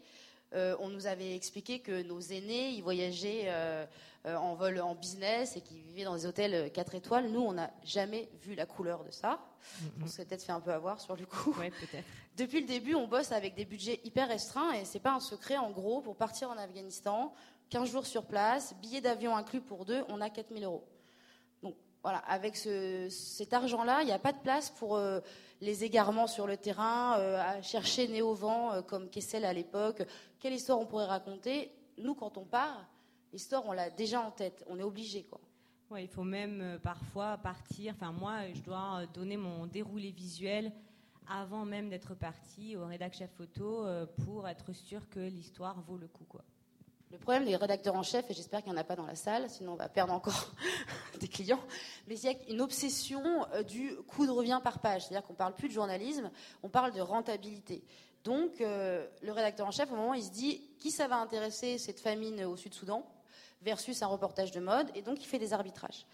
euh, 0.54 0.76
on 0.78 0.88
nous 0.88 1.06
avait 1.06 1.34
expliqué 1.34 1.80
que 1.80 2.02
nos 2.02 2.20
aînés, 2.20 2.70
ils 2.70 2.82
voyageaient 2.82 3.44
euh, 3.46 3.84
euh, 4.26 4.36
en 4.36 4.54
vol 4.54 4.80
en 4.80 4.94
business 4.94 5.56
et 5.56 5.60
qu'ils 5.60 5.82
vivaient 5.82 6.04
dans 6.04 6.14
des 6.14 6.26
hôtels 6.26 6.70
4 6.72 6.94
étoiles. 6.94 7.28
Nous, 7.28 7.40
on 7.40 7.52
n'a 7.52 7.70
jamais 7.84 8.28
vu 8.42 8.54
la 8.54 8.64
couleur 8.64 9.02
de 9.02 9.10
ça. 9.10 9.40
On 10.02 10.06
s'est 10.06 10.24
peut-être 10.24 10.44
fait 10.44 10.52
un 10.52 10.60
peu 10.60 10.72
avoir 10.72 11.00
sur 11.00 11.16
le 11.16 11.26
coup. 11.26 11.54
Depuis 12.36 12.60
le 12.60 12.66
début, 12.66 12.94
on 12.94 13.08
bosse 13.08 13.32
avec 13.32 13.54
des 13.54 13.64
budgets 13.64 14.00
hyper 14.04 14.28
restreints 14.28 14.72
et 14.72 14.84
c'est 14.84 15.00
pas 15.00 15.12
un 15.12 15.20
secret. 15.20 15.56
En 15.56 15.70
gros, 15.70 16.00
pour 16.00 16.16
partir 16.16 16.50
en 16.50 16.58
Afghanistan, 16.58 17.32
15 17.70 17.90
jours 17.90 18.06
sur 18.06 18.26
place, 18.26 18.74
billets 18.80 19.00
d'avion 19.00 19.36
inclus 19.36 19.60
pour 19.60 19.84
deux, 19.84 20.04
on 20.08 20.20
a 20.20 20.30
4000 20.30 20.64
euros. 20.64 20.84
Avec 22.06 22.56
cet 22.56 23.52
argent-là, 23.52 24.02
il 24.02 24.06
n'y 24.06 24.12
a 24.12 24.18
pas 24.18 24.32
de 24.32 24.38
place 24.38 24.70
pour 24.70 24.98
les 25.60 25.84
égarements 25.84 26.26
sur 26.26 26.46
le 26.46 26.56
terrain, 26.56 27.18
euh, 27.18 27.40
à 27.40 27.62
chercher 27.62 28.08
né 28.08 28.22
au 28.22 28.34
vent 28.34 28.72
euh, 28.72 28.82
comme 28.82 29.08
Kessel 29.08 29.44
à 29.44 29.52
l'époque. 29.52 30.02
Quelle 30.38 30.52
histoire 30.52 30.78
on 30.78 30.86
pourrait 30.86 31.06
raconter? 31.06 31.72
Nous, 31.98 32.14
quand 32.14 32.36
on 32.36 32.44
part, 32.44 32.86
l'histoire, 33.32 33.64
on 33.66 33.72
l'a 33.72 33.90
déjà 33.90 34.20
en 34.20 34.30
tête. 34.30 34.64
On 34.68 34.78
est 34.78 34.82
obligé, 34.82 35.24
quoi. 35.24 35.40
Il 35.98 36.08
faut 36.08 36.24
même 36.24 36.60
euh, 36.60 36.78
parfois 36.78 37.38
partir. 37.38 37.94
Enfin, 37.94 38.12
moi, 38.12 38.52
je 38.52 38.60
dois 38.60 39.06
donner 39.14 39.36
mon 39.36 39.66
déroulé 39.66 40.10
visuel 40.10 40.72
avant 41.28 41.64
même 41.64 41.88
d'être 41.88 42.14
parti 42.14 42.76
au 42.76 42.86
rédac 42.86 43.14
chef 43.14 43.30
photo 43.32 43.84
pour 44.24 44.46
être 44.46 44.72
sûr 44.72 45.08
que 45.08 45.18
l'histoire 45.18 45.80
vaut 45.80 45.96
le 45.96 46.06
coup, 46.06 46.24
quoi. 46.24 46.44
Le 47.16 47.20
problème 47.20 47.46
des 47.46 47.56
rédacteurs 47.56 47.94
en 47.94 48.02
chef, 48.02 48.30
et 48.30 48.34
j'espère 48.34 48.62
qu'il 48.62 48.70
n'y 48.70 48.78
en 48.78 48.80
a 48.80 48.84
pas 48.84 48.94
dans 48.94 49.06
la 49.06 49.14
salle, 49.14 49.48
sinon 49.48 49.72
on 49.72 49.76
va 49.76 49.88
perdre 49.88 50.12
encore 50.12 50.52
des 51.20 51.28
clients, 51.28 51.62
mais 52.06 52.14
il 52.14 52.24
y 52.24 52.28
a 52.28 52.34
une 52.50 52.60
obsession 52.60 53.46
euh, 53.54 53.62
du 53.62 53.96
coût 54.06 54.26
de 54.26 54.30
revient 54.30 54.60
par 54.62 54.80
page. 54.80 55.06
C'est-à-dire 55.06 55.26
qu'on 55.26 55.32
ne 55.32 55.38
parle 55.38 55.54
plus 55.54 55.68
de 55.68 55.72
journalisme, 55.72 56.30
on 56.62 56.68
parle 56.68 56.92
de 56.92 57.00
rentabilité. 57.00 57.82
Donc 58.22 58.60
euh, 58.60 59.06
le 59.22 59.32
rédacteur 59.32 59.66
en 59.66 59.70
chef, 59.70 59.90
au 59.90 59.96
moment, 59.96 60.12
il 60.12 60.24
se 60.24 60.30
dit 60.30 60.60
qui 60.78 60.90
ça 60.90 61.08
va 61.08 61.16
intéresser 61.16 61.78
cette 61.78 62.00
famine 62.00 62.44
au 62.44 62.54
Sud-Soudan 62.54 63.10
versus 63.62 64.02
un 64.02 64.08
reportage 64.08 64.50
de 64.50 64.60
mode, 64.60 64.90
et 64.94 65.00
donc 65.00 65.18
il 65.22 65.26
fait 65.26 65.38
des 65.38 65.54
arbitrages. 65.54 66.04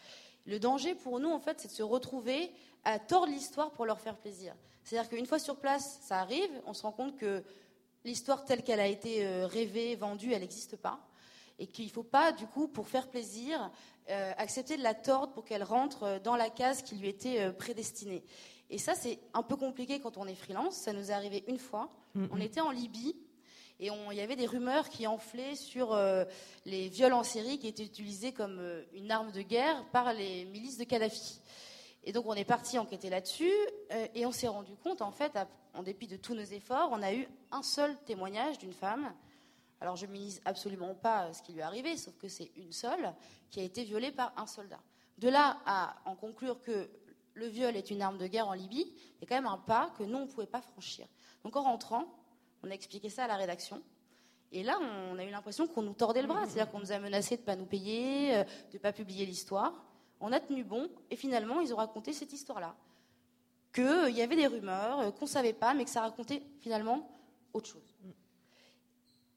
Le 0.46 0.60
danger 0.60 0.94
pour 0.94 1.18
nous, 1.18 1.32
en 1.32 1.40
fait, 1.40 1.58
c'est 1.58 1.68
de 1.68 1.72
se 1.72 1.82
retrouver 1.82 2.52
à 2.84 3.00
tordre 3.00 3.26
l'histoire 3.26 3.72
pour 3.72 3.86
leur 3.86 4.00
faire 4.00 4.16
plaisir. 4.16 4.54
C'est-à-dire 4.84 5.10
qu'une 5.10 5.26
fois 5.26 5.40
sur 5.40 5.56
place, 5.56 5.98
ça 6.02 6.20
arrive, 6.20 6.50
on 6.64 6.74
se 6.74 6.82
rend 6.82 6.92
compte 6.92 7.16
que 7.16 7.42
l'histoire 8.04 8.44
telle 8.44 8.62
qu'elle 8.62 8.80
a 8.80 8.86
été 8.86 9.26
euh, 9.26 9.46
rêvée, 9.46 9.96
vendue, 9.96 10.32
elle 10.32 10.40
n'existe 10.40 10.76
pas. 10.76 11.00
Et 11.58 11.66
qu'il 11.66 11.86
ne 11.86 11.90
faut 11.90 12.02
pas, 12.02 12.32
du 12.32 12.46
coup, 12.46 12.66
pour 12.66 12.88
faire 12.88 13.08
plaisir, 13.08 13.70
euh, 14.10 14.32
accepter 14.36 14.76
de 14.76 14.82
la 14.82 14.94
tordre 14.94 15.32
pour 15.32 15.44
qu'elle 15.44 15.62
rentre 15.62 16.02
euh, 16.04 16.18
dans 16.18 16.36
la 16.36 16.50
case 16.50 16.82
qui 16.82 16.96
lui 16.96 17.08
était 17.08 17.52
prédestinée. 17.52 18.24
Et 18.70 18.78
ça, 18.78 18.94
c'est 18.94 19.18
un 19.34 19.42
peu 19.42 19.56
compliqué 19.56 20.00
quand 20.00 20.16
on 20.16 20.26
est 20.26 20.34
freelance. 20.34 20.74
Ça 20.74 20.92
nous 20.92 21.10
est 21.10 21.14
arrivé 21.14 21.44
une 21.46 21.58
fois. 21.58 21.90
On 22.30 22.40
était 22.40 22.60
en 22.60 22.70
Libye 22.70 23.16
et 23.80 23.88
il 24.10 24.16
y 24.16 24.20
avait 24.20 24.36
des 24.36 24.46
rumeurs 24.46 24.90
qui 24.90 25.06
enflaient 25.06 25.56
sur 25.56 25.98
les 26.66 26.88
viols 26.88 27.14
en 27.14 27.22
série 27.22 27.58
qui 27.58 27.68
étaient 27.68 27.84
utilisés 27.84 28.32
comme 28.32 28.60
une 28.92 29.10
arme 29.10 29.32
de 29.32 29.40
guerre 29.40 29.82
par 29.92 30.12
les 30.12 30.44
milices 30.44 30.76
de 30.76 30.84
Kadhafi. 30.84 31.40
Et 32.04 32.12
donc 32.12 32.26
on 32.26 32.34
est 32.34 32.44
parti 32.44 32.78
enquêter 32.78 33.10
là-dessus 33.10 33.52
euh, 33.92 34.06
et 34.14 34.26
on 34.26 34.32
s'est 34.32 34.48
rendu 34.48 34.76
compte, 34.76 35.02
en 35.02 35.12
fait, 35.12 35.38
en 35.74 35.82
dépit 35.82 36.08
de 36.08 36.16
tous 36.16 36.34
nos 36.34 36.42
efforts, 36.42 36.88
on 36.92 37.02
a 37.02 37.12
eu 37.12 37.28
un 37.50 37.62
seul 37.62 37.96
témoignage 38.04 38.58
d'une 38.58 38.72
femme. 38.72 39.12
Alors 39.80 39.96
je 39.96 40.06
ne 40.06 40.12
minimise 40.12 40.40
absolument 40.44 40.94
pas 40.94 41.32
ce 41.32 41.42
qui 41.42 41.52
lui 41.52 41.60
est 41.60 41.64
arrivé, 41.64 41.96
sauf 41.96 42.16
que 42.18 42.28
c'est 42.28 42.50
une 42.56 42.72
seule 42.72 43.12
qui 43.50 43.60
a 43.60 43.62
été 43.62 43.84
violée 43.84 44.12
par 44.12 44.32
un 44.36 44.46
soldat. 44.46 44.80
De 45.18 45.28
là 45.28 45.58
à 45.66 45.96
en 46.04 46.16
conclure 46.16 46.60
que 46.60 46.90
le 47.34 47.46
viol 47.46 47.76
est 47.76 47.90
une 47.90 48.02
arme 48.02 48.18
de 48.18 48.26
guerre 48.26 48.48
en 48.48 48.52
Libye, 48.52 48.94
il 49.16 49.20
y 49.20 49.24
a 49.24 49.26
quand 49.26 49.36
même 49.36 49.46
un 49.46 49.58
pas 49.58 49.92
que 49.96 50.02
nous, 50.02 50.18
on 50.18 50.26
ne 50.26 50.30
pouvait 50.30 50.46
pas 50.46 50.60
franchir. 50.60 51.06
Donc 51.44 51.56
en 51.56 51.62
rentrant, 51.62 52.04
on 52.62 52.70
a 52.70 52.74
expliqué 52.74 53.08
ça 53.08 53.24
à 53.24 53.28
la 53.28 53.36
rédaction. 53.36 53.82
Et 54.50 54.62
là, 54.62 54.78
on 54.80 55.18
a 55.18 55.24
eu 55.24 55.30
l'impression 55.30 55.66
qu'on 55.66 55.82
nous 55.82 55.94
tordait 55.94 56.20
le 56.20 56.28
bras, 56.28 56.44
c'est-à-dire 56.44 56.70
qu'on 56.70 56.80
nous 56.80 56.92
a 56.92 56.98
menacé 56.98 57.36
de 57.36 57.40
ne 57.40 57.46
pas 57.46 57.56
nous 57.56 57.64
payer, 57.64 58.36
euh, 58.36 58.44
de 58.44 58.74
ne 58.74 58.78
pas 58.78 58.92
publier 58.92 59.24
l'histoire 59.24 59.72
on 60.22 60.32
a 60.32 60.40
tenu 60.40 60.62
bon, 60.62 60.88
et 61.10 61.16
finalement, 61.16 61.60
ils 61.60 61.74
ont 61.74 61.76
raconté 61.76 62.12
cette 62.12 62.32
histoire-là. 62.32 62.74
Qu'il 63.74 63.84
euh, 63.84 64.10
y 64.10 64.22
avait 64.22 64.36
des 64.36 64.46
rumeurs, 64.46 65.00
euh, 65.00 65.10
qu'on 65.10 65.24
ne 65.24 65.30
savait 65.30 65.52
pas, 65.52 65.74
mais 65.74 65.84
que 65.84 65.90
ça 65.90 66.02
racontait 66.02 66.42
finalement 66.60 67.10
autre 67.52 67.68
chose. 67.68 67.96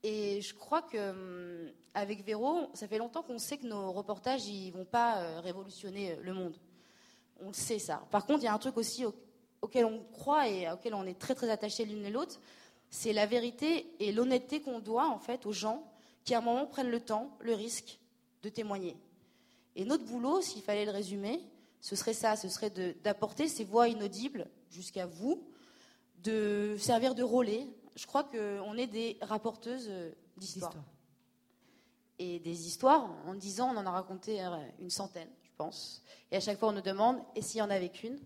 Et 0.03 0.41
je 0.41 0.53
crois 0.53 0.83
que 0.83 1.09
hum, 1.09 1.71
avec 1.95 2.23
Véro, 2.23 2.69
ça 2.73 2.87
fait 2.87 2.99
longtemps 2.99 3.23
qu'on 3.23 3.39
sait 3.39 3.57
que 3.57 3.65
nos 3.65 3.91
reportages 3.91 4.47
ne 4.47 4.71
vont 4.71 4.85
pas 4.85 5.17
euh, 5.17 5.39
révolutionner 5.39 6.17
le 6.21 6.33
monde. 6.33 6.55
On 7.39 7.47
le 7.47 7.53
sait 7.53 7.79
ça. 7.79 8.03
Par 8.11 8.25
contre, 8.25 8.41
il 8.41 8.45
y 8.45 8.47
a 8.47 8.53
un 8.53 8.59
truc 8.59 8.77
aussi 8.77 9.05
auquel 9.61 9.85
on 9.85 10.03
croit 10.11 10.47
et 10.47 10.69
auquel 10.71 10.93
on 10.93 11.05
est 11.05 11.17
très 11.17 11.33
très 11.33 11.49
attachés 11.49 11.85
l'une 11.85 12.05
et 12.05 12.11
l'autre, 12.11 12.39
c'est 12.91 13.13
la 13.13 13.25
vérité 13.25 13.87
et 13.99 14.11
l'honnêteté 14.11 14.61
qu'on 14.61 14.79
doit 14.79 15.07
en 15.07 15.19
fait 15.19 15.45
aux 15.47 15.51
gens 15.51 15.91
qui 16.23 16.35
à 16.35 16.37
un 16.37 16.41
moment 16.41 16.67
prennent 16.67 16.91
le 16.91 16.99
temps, 16.99 17.35
le 17.39 17.55
risque 17.55 17.99
de 18.43 18.49
témoigner. 18.49 18.95
Et 19.75 19.85
notre 19.85 20.05
boulot, 20.05 20.41
s'il 20.41 20.61
fallait 20.61 20.85
le 20.85 20.91
résumer, 20.91 21.41
ce 21.81 21.95
serait 21.95 22.13
ça, 22.13 22.35
ce 22.35 22.49
serait 22.49 22.69
d'apporter 23.03 23.47
ces 23.47 23.63
voix 23.63 23.87
inaudibles 23.87 24.47
jusqu'à 24.69 25.05
vous, 25.05 25.47
de 26.23 26.75
servir 26.79 27.13
de 27.13 27.23
relais. 27.23 27.67
Je 27.95 28.05
crois 28.07 28.23
qu'on 28.23 28.77
est 28.77 28.87
des 28.87 29.17
rapporteuses 29.21 29.91
d'histoire. 30.37 30.73
et 32.19 32.39
des 32.39 32.67
histoires. 32.67 33.09
En 33.27 33.35
dix 33.35 33.61
ans, 33.61 33.71
on 33.73 33.77
en 33.77 33.85
a 33.85 33.91
raconté 33.91 34.39
une 34.79 34.89
centaine, 34.89 35.29
je 35.43 35.51
pense. 35.57 36.01
Et 36.31 36.37
à 36.37 36.39
chaque 36.39 36.57
fois, 36.57 36.69
on 36.69 36.73
nous 36.73 36.81
demande 36.81 37.17
et 37.35 37.41
s'il 37.41 37.59
y 37.59 37.61
en 37.61 37.69
avait 37.69 37.89
qu'une? 37.89 38.19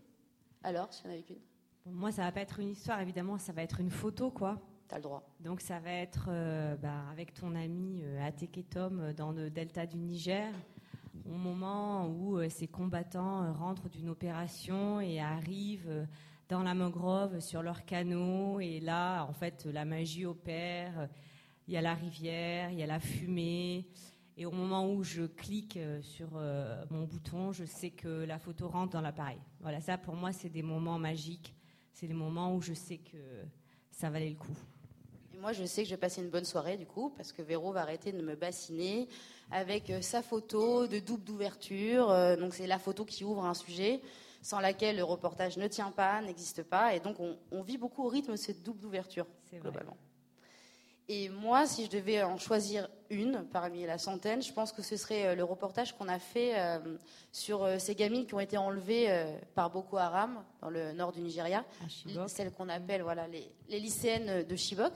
Alors, 0.64 0.94
s'il 0.94 1.06
y 1.06 1.10
en 1.10 1.14
avait 1.14 1.24
qu'une? 1.24 1.42
Moi, 1.86 2.12
ça 2.12 2.24
va 2.24 2.32
pas 2.32 2.42
être 2.42 2.60
une 2.60 2.70
histoire, 2.70 3.00
évidemment, 3.02 3.38
ça 3.38 3.52
va 3.52 3.64
être 3.64 3.80
une 3.80 3.90
photo, 3.90 4.30
quoi. 4.32 4.60
T'as 4.88 4.98
le 4.98 5.04
droit. 5.04 5.24
Donc, 5.40 5.62
ça 5.62 5.80
va 5.80 5.92
être 5.92 6.26
euh, 6.30 6.76
bah, 6.76 7.06
avec 7.12 7.34
ton 7.34 7.56
ami 7.56 8.02
euh, 8.04 8.26
Ateketom 8.26 9.00
euh, 9.00 9.14
dans 9.14 9.32
le 9.32 9.50
delta 9.50 9.86
du 9.86 9.98
Niger, 9.98 10.52
au 11.30 11.38
moment 11.38 12.08
où 12.08 12.40
ces 12.50 12.68
combattants 12.68 13.54
rentrent 13.54 13.90
d'une 13.90 14.10
opération 14.10 15.00
et 15.00 15.20
arrivent 15.20 16.08
dans 16.50 16.64
la 16.64 16.74
mangrove 16.74 17.40
sur 17.40 17.62
leur 17.62 17.86
canot. 17.86 18.60
Et 18.60 18.80
là, 18.80 19.24
en 19.26 19.34
fait, 19.34 19.66
la 19.66 19.86
magie 19.86 20.26
opère. 20.26 21.08
Il 21.68 21.74
y 21.74 21.78
a 21.78 21.82
la 21.82 21.94
rivière, 21.94 22.72
il 22.72 22.80
y 22.80 22.84
a 22.84 22.88
la 22.88 23.00
fumée. 23.00 23.88
Et 24.36 24.46
au 24.46 24.52
moment 24.52 24.92
où 24.92 25.04
je 25.04 25.24
clique 25.24 25.78
euh, 25.78 26.02
sur 26.02 26.30
euh, 26.36 26.84
mon 26.90 27.04
bouton, 27.04 27.52
je 27.52 27.66
sais 27.66 27.92
que 27.92 28.24
la 28.24 28.40
photo 28.40 28.70
rentre 28.70 28.94
dans 28.94 29.02
l'appareil. 29.02 29.38
Voilà, 29.60 29.82
ça 29.82 29.98
pour 29.98 30.16
moi, 30.16 30.32
c'est 30.32 30.50
des 30.50 30.64
moments 30.64 30.98
magiques. 30.98 31.54
C'est 31.92 32.08
des 32.08 32.14
moments 32.14 32.56
où 32.56 32.62
je 32.62 32.74
sais 32.74 32.98
que 32.98 33.18
ça 33.92 34.10
valait 34.10 34.30
le 34.30 34.38
coup. 34.38 34.58
Et 35.36 35.38
moi, 35.38 35.52
je 35.52 35.66
sais 35.66 35.84
que 35.84 35.90
je 35.90 35.94
vais 35.94 36.00
passer 36.00 36.22
une 36.22 36.30
bonne 36.30 36.46
soirée, 36.46 36.78
du 36.78 36.86
coup, 36.86 37.14
parce 37.18 37.34
que 37.34 37.42
Véro 37.42 37.74
va 37.74 37.82
arrêter 37.82 38.14
de 38.14 38.22
me 38.22 38.36
bassiner 38.36 39.10
avec 39.52 39.90
euh, 39.90 40.02
sa 40.02 40.22
photo 40.22 40.88
de 40.88 41.00
double 41.00 41.24
d'ouverture. 41.24 42.38
donc, 42.38 42.54
c'est 42.54 42.68
la 42.68 42.80
photo 42.80 43.06
qui 43.06 43.24
ouvre 43.24 43.46
un 43.46 43.54
sujet 43.54 44.02
sans 44.42 44.60
laquelle 44.60 44.98
le 44.98 45.04
reportage 45.04 45.58
ne 45.58 45.68
tient 45.68 45.92
pas, 45.92 46.22
n'existe 46.22 46.64
pas. 46.64 46.96
Et 46.96 47.00
donc, 47.00 47.18
on, 47.20 47.62
vit 47.62 47.78
beaucoup 47.78 48.06
au 48.06 48.08
rythme 48.08 48.32
de 48.32 48.38
cette 48.38 48.64
double 48.64 48.80
d'ouverture, 48.80 49.26
globalement. 49.54 49.98
Et 51.12 51.28
moi, 51.28 51.66
si 51.66 51.86
je 51.86 51.90
devais 51.90 52.22
en 52.22 52.38
choisir 52.38 52.88
une 53.10 53.44
parmi 53.52 53.84
la 53.84 53.98
centaine, 53.98 54.44
je 54.44 54.54
pense 54.54 54.72
que 54.72 54.84
ce 54.84 54.96
serait 54.96 55.26
euh, 55.26 55.36
le 55.36 55.44
reportage 55.44 55.98
qu'on 55.98 56.08
a 56.08 56.20
fait 56.20 56.52
euh, 56.60 56.78
sur 57.32 57.64
euh, 57.64 57.80
ces 57.80 57.96
gamines 57.96 58.28
qui 58.28 58.36
ont 58.36 58.40
été 58.40 58.60
enlevées 58.60 59.10
par 59.56 59.72
Boko 59.72 59.98
Haram 59.98 60.44
dans 60.62 60.70
le 60.70 60.92
nord 60.92 61.12
du 61.12 61.22
Nigeria, 61.22 61.66
celles 62.28 62.52
qu'on 62.52 62.70
appelle 62.70 63.02
voilà 63.02 63.28
les, 63.28 63.52
les, 63.70 63.80
lycéennes 63.80 64.44
de 64.44 64.56
Chibok. 64.56 64.94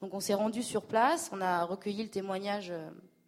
Donc 0.00 0.14
on 0.14 0.20
s'est 0.20 0.34
rendu 0.34 0.62
sur 0.62 0.82
place, 0.82 1.30
on 1.32 1.40
a 1.40 1.64
recueilli 1.64 2.04
le 2.04 2.10
témoignage 2.10 2.72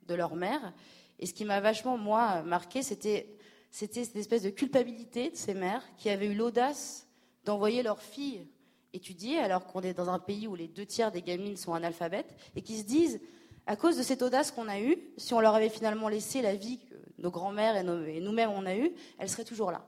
de 0.08 0.14
leur 0.14 0.34
mère, 0.34 0.72
et 1.18 1.26
ce 1.26 1.34
qui 1.34 1.44
m'a 1.44 1.60
vachement 1.60 1.96
moi 1.96 2.42
marqué, 2.42 2.82
c'était 2.82 3.38
cette 3.70 3.96
espèce 3.96 4.42
de 4.42 4.50
culpabilité 4.50 5.30
de 5.30 5.36
ces 5.36 5.54
mères 5.54 5.84
qui 5.96 6.10
avaient 6.10 6.26
eu 6.26 6.34
l'audace 6.34 7.06
d'envoyer 7.44 7.82
leurs 7.82 8.02
filles 8.02 8.46
étudier 8.92 9.38
alors 9.38 9.66
qu'on 9.66 9.82
est 9.82 9.94
dans 9.94 10.08
un 10.08 10.18
pays 10.18 10.46
où 10.46 10.54
les 10.54 10.68
deux 10.68 10.86
tiers 10.86 11.12
des 11.12 11.22
gamines 11.22 11.56
sont 11.56 11.74
analphabètes 11.74 12.34
et 12.56 12.62
qui 12.62 12.78
se 12.78 12.84
disent, 12.84 13.20
à 13.66 13.76
cause 13.76 13.98
de 13.98 14.02
cette 14.02 14.22
audace 14.22 14.50
qu'on 14.50 14.68
a 14.68 14.80
eue, 14.80 14.96
si 15.18 15.34
on 15.34 15.40
leur 15.40 15.54
avait 15.54 15.68
finalement 15.68 16.08
laissé 16.08 16.40
la 16.40 16.54
vie 16.54 16.78
que 16.78 16.94
nos 17.18 17.30
grands-mères 17.30 17.76
et, 17.76 18.20
nous-mêmes 18.20 18.50
on 18.50 18.64
a 18.64 18.74
eue, 18.74 18.92
elles 19.18 19.28
seraient 19.28 19.44
toujours 19.44 19.70
là. 19.70 19.86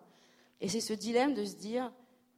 Et 0.60 0.68
c'est 0.68 0.80
ce 0.80 0.92
dilemme 0.92 1.32
de 1.32 1.44
se 1.44 1.56
dire, 1.56 1.90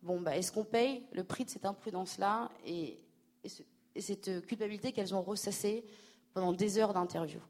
bon, 0.02 0.20
bah, 0.20 0.36
est-ce 0.36 0.52
qu'on 0.52 0.64
paye 0.64 1.02
le 1.12 1.24
prix 1.24 1.44
de 1.44 1.50
cette 1.50 1.64
imprudence-là 1.64 2.50
et, 2.64 2.98
cette 3.98 4.46
culpabilité 4.46 4.92
qu'elles 4.92 5.14
ont 5.14 5.20
ressassée 5.20 5.84
pendant 6.32 6.52
des 6.52 6.78
heures 6.78 6.94
d'interview? 6.94 7.40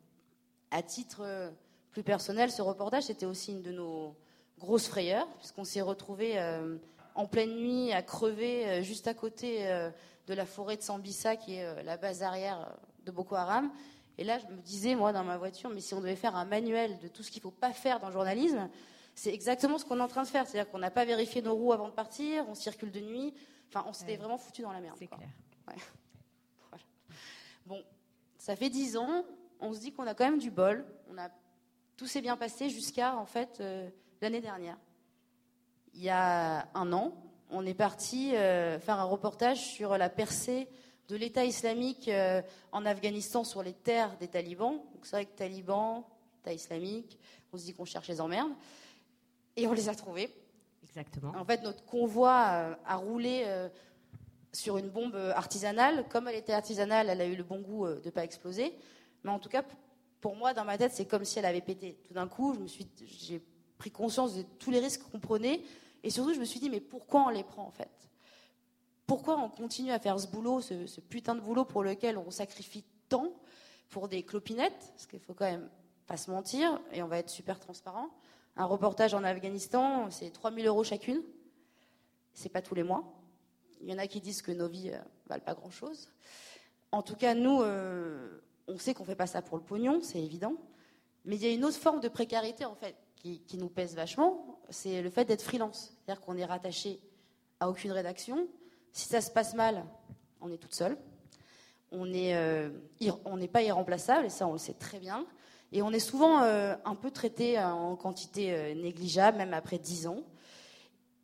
À 0.73 0.83
titre 0.83 1.21
euh, 1.21 1.51
plus 1.93 2.03
personnel, 2.03 2.51
ce 2.51 2.63
reportage, 2.63 3.05
c'était 3.05 3.27
aussi 3.27 3.53
une 3.53 3.63
de 3.63 3.71
nos 3.71 4.17
grosses 4.59 4.89
frayeurs, 4.89 5.29
puisqu'on 5.39 5.65
s'est 5.65 5.83
retrouvés... 5.83 6.39
Euh, 6.39 6.77
en 7.15 7.27
pleine 7.27 7.57
nuit 7.57 7.93
à 7.93 8.03
crever 8.03 8.67
euh, 8.67 8.83
juste 8.83 9.07
à 9.07 9.15
côté 9.15 9.67
euh, 9.69 9.91
de 10.27 10.35
la 10.35 10.47
forêt 10.47 10.77
de 10.77 10.83
Sambisa, 10.83 11.37
qui 11.37 11.57
est 11.57 11.83
la 11.83 11.97
base 11.97 12.23
arrière 12.23 12.77
de 13.05 13.11
Boko 13.11 13.35
Haram. 13.35 13.71
Et 14.19 14.25
là, 14.25 14.39
je 14.39 14.47
me 14.47 14.61
disais, 14.61 14.95
moi, 14.95 15.13
dans 15.13 15.25
ma 15.25 15.37
voiture, 15.37 15.71
mais 15.71 15.81
si 15.81 15.95
on 15.95 16.01
devait 16.01 16.17
faire 16.17 16.37
un 16.37 16.45
manuel 16.45 16.99
de 17.01 17.09
tout 17.09 17.23
ce 17.23 17.31
qu'il 17.31 17.41
ne 17.41 17.45
faut 17.45 17.51
pas 17.51 17.73
faire 17.73 17.99
dans 17.99 18.07
le 18.07 18.13
journalisme, 18.13 18.69
c'est 19.15 19.35
exactement 19.35 19.79
ce 19.79 19.85
qu'on 19.85 19.99
est 19.99 20.03
en 20.03 20.09
train 20.09 20.23
de 20.23 20.29
faire. 20.29 20.47
C'est-à-dire 20.47 20.71
qu'on 20.71 20.79
n'a 20.79 20.91
pas 20.91 21.05
vérifié 21.05 21.43
nos 21.43 21.55
roues 21.55 21.73
avant 21.73 21.89
de 21.89 21.93
partir, 21.93 22.49
on 22.49 22.55
circule 22.55 22.93
de 22.93 23.01
nuit. 23.01 23.35
Enfin, 23.69 23.85
on 23.89 23.93
s'était 23.93 24.17
vraiment 24.17 24.39
foutu 24.39 24.63
dans 24.63 24.73
la 24.73 24.81
merde. 24.81 24.97
C'est 24.99 25.07
clair. 25.07 25.29
Bon, 27.65 27.81
ça 28.39 28.57
fait 28.57 28.71
dix 28.71 28.97
ans, 28.97 29.25
on 29.63 29.73
se 29.73 29.81
dit 29.81 29.93
qu'on 29.93 30.07
a 30.07 30.15
quand 30.15 30.25
même 30.25 30.39
du 30.39 30.51
bol. 30.51 30.85
On 31.11 31.17
a, 31.17 31.31
tout 31.97 32.07
s'est 32.07 32.21
bien 32.21 32.37
passé 32.37 32.69
jusqu'à, 32.69 33.17
en 33.17 33.27
fait, 33.27 33.63
l'année 34.21 34.41
dernière 34.41 34.77
il 35.95 36.03
y 36.03 36.11
a 36.11 36.69
un 36.75 36.93
an, 36.93 37.15
on 37.51 37.67
est 37.67 37.75
parti 37.75 38.35
euh, 38.35 38.79
faire 38.79 38.99
un 38.99 39.05
reportage 39.05 39.59
sur 39.59 39.97
la 39.99 40.09
percée 40.09 40.69
de 41.09 41.17
l'État 41.17 41.45
islamique 41.45 42.09
euh, 42.09 42.41
en 42.71 42.87
Afghanistan 42.87 43.45
sur 43.45 43.63
les 43.63 43.75
terres 43.75 44.17
des 44.19 44.29
talibans. 44.29 44.81
c'est 45.03 45.17
vrai 45.17 45.27
que 45.27 45.37
talibans, 45.37 46.05
État 46.41 46.53
islamique, 46.53 47.19
on 47.53 47.59
se 47.59 47.65
dit 47.65 47.75
qu'on 47.75 47.85
cherche 47.85 48.09
les 48.09 48.21
emmerdes. 48.21 48.53
Et 49.57 49.67
on 49.67 49.73
les 49.73 49.91
a 49.91 49.95
trouvés. 49.95 50.35
Exactement. 50.83 51.35
En 51.37 51.45
fait, 51.45 51.63
notre 51.63 51.85
convoi 51.85 52.47
euh, 52.49 52.75
a 52.87 52.97
roulé 52.97 53.45
sur 54.53 54.79
une 54.79 54.89
bombe 54.89 55.17
artisanale. 55.35 56.07
Comme 56.09 56.29
elle 56.29 56.37
était 56.37 56.55
artisanale, 56.55 57.11
elle 57.11 57.21
a 57.21 57.27
eu 57.27 57.37
le 57.37 57.45
bon 57.45 57.61
goût 57.61 57.87
de 57.87 58.01
ne 58.03 58.11
pas 58.11 58.25
exploser. 58.25 58.75
Mais 59.25 59.31
en 59.31 59.39
tout 59.39 59.49
cas, 59.49 59.65
pour 60.21 60.37
moi, 60.37 60.55
dans 60.55 60.65
ma 60.65 60.79
tête, 60.79 60.93
c'est 60.93 61.07
comme 61.07 61.25
si 61.25 61.39
elle 61.39 61.47
avait 61.47 61.61
pété. 61.61 61.99
Tout 62.07 62.15
d'un 62.15 62.29
coup, 62.29 62.57
j'ai 63.05 63.43
pris 63.79 63.91
conscience 63.91 64.37
de 64.37 64.43
tous 64.59 64.71
les 64.71 64.79
risques 64.79 65.03
qu'on 65.11 65.21
prenait 65.21 65.63
et 66.03 66.11
surtout, 66.11 66.35
je 66.35 66.41
me 66.41 66.45
suis 66.45 66.61
dit, 66.61 66.71
mais 66.71 66.81
pourquoi 66.81 67.27
on 67.27 67.29
les 67.29 67.45
prend 67.45 67.67
en 67.67 67.71
fait? 67.71 67.91
Pourquoi 69.07 69.39
on 69.39 69.49
continue 69.49 69.91
à 69.91 69.99
faire 69.99 70.19
ce 70.19 70.27
boulot, 70.27 70.61
ce, 70.61 71.01
putain 71.01 71.35
de 71.35 71.41
boulot 71.41 71.65
pour 71.65 71.83
lequel 71.83 72.17
on 72.17 72.31
sacrifie 72.31 72.85
tant 73.09 73.33
pour 73.91 74.09
des 74.09 74.23
clopinettes? 74.23 74.93
Parce 74.93 75.07
qu'il 75.07 75.21
faut 75.21 75.35
quand 75.35 75.51
même 75.51 75.69
pas 76.07 76.17
se 76.17 76.31
mentir, 76.31 76.81
et 76.93 77.03
on 77.03 77.09
va 77.09 77.19
être 77.19 77.31
super 77.31 77.59
transparent. 77.61 78.09
Un 78.57 78.65
reportage 78.65 79.15
en 79.15 79.25
Afghanistan, 79.25 80.11
c'est 80.11 80.31
3000 80.31 80.67
euros 80.67 80.85
chacune. 80.85 81.23
C'est 82.35 82.49
pas 82.49 82.63
tous 82.63 82.75
les 82.75 82.83
mois. 82.83 83.05
Il 83.81 83.91
y 83.91 83.95
en 83.95 83.99
a 83.99 84.07
qui 84.07 84.21
disent 84.21 84.43
que 84.43 84.53
nos 84.53 84.69
vies 84.69 84.91
euh, 84.91 84.99
valent 85.27 85.45
pas 85.45 85.55
grand-chose. 85.55 86.09
En 86.91 87.03
tout 87.03 87.17
cas, 87.17 87.35
nous, 87.35 87.63
euh, 87.63 88.41
on 88.69 88.79
sait 88.79 88.95
qu'on 88.95 89.05
fait 89.05 89.17
pas 89.17 89.27
ça 89.27 89.43
pour 89.43 89.57
le 89.57 89.63
pognon, 89.63 90.01
c'est 90.03 90.21
évident. 90.21 90.55
Mais 91.25 91.37
il 91.37 91.43
y 91.43 91.47
a 91.47 91.53
une 91.53 91.65
autre 91.65 91.77
forme 91.77 92.01
de 92.01 92.09
précarité, 92.09 92.65
en 92.65 92.75
fait, 92.75 92.97
qui, 93.17 93.57
nous 93.57 93.69
pèse 93.69 93.95
vachement, 93.95 94.59
c'est 94.69 95.01
le 95.01 95.11
fait 95.11 95.25
d'être 95.25 95.43
freelance. 95.43 95.95
C'est-à-dire 96.05 96.21
qu'on 96.25 96.37
est 96.37 96.45
rattaché 96.45 97.01
à 97.61 97.69
aucune 97.69 97.93
rédaction. 97.93 98.49
Si 98.91 99.09
ça 99.09 99.21
se 99.21 99.31
passe 99.31 99.55
mal, 99.55 99.85
on 100.41 100.51
est 100.51 100.57
toute 100.57 100.75
seule. 100.75 100.97
On 101.93 102.07
n'est 102.07 102.35
euh, 102.35 102.71
pas 103.53 103.63
irremplaçable, 103.63 104.27
et 104.27 104.31
ça 104.31 104.49
on 104.49 104.53
le 104.53 104.59
sait 104.59 104.75
très 104.75 104.99
bien. 104.99 105.25
Et 105.71 105.83
on 105.83 105.93
est 105.93 106.01
souvent 106.01 106.43
euh, 106.43 106.75
un 106.85 106.97
peu 106.97 107.11
traité 107.11 107.61
en 107.61 107.95
quantité 107.97 108.53
euh, 108.53 108.75
négligeable, 108.75 109.39
même 109.39 109.55
après 109.55 109.79
10 109.79 110.09
ans. 110.09 110.25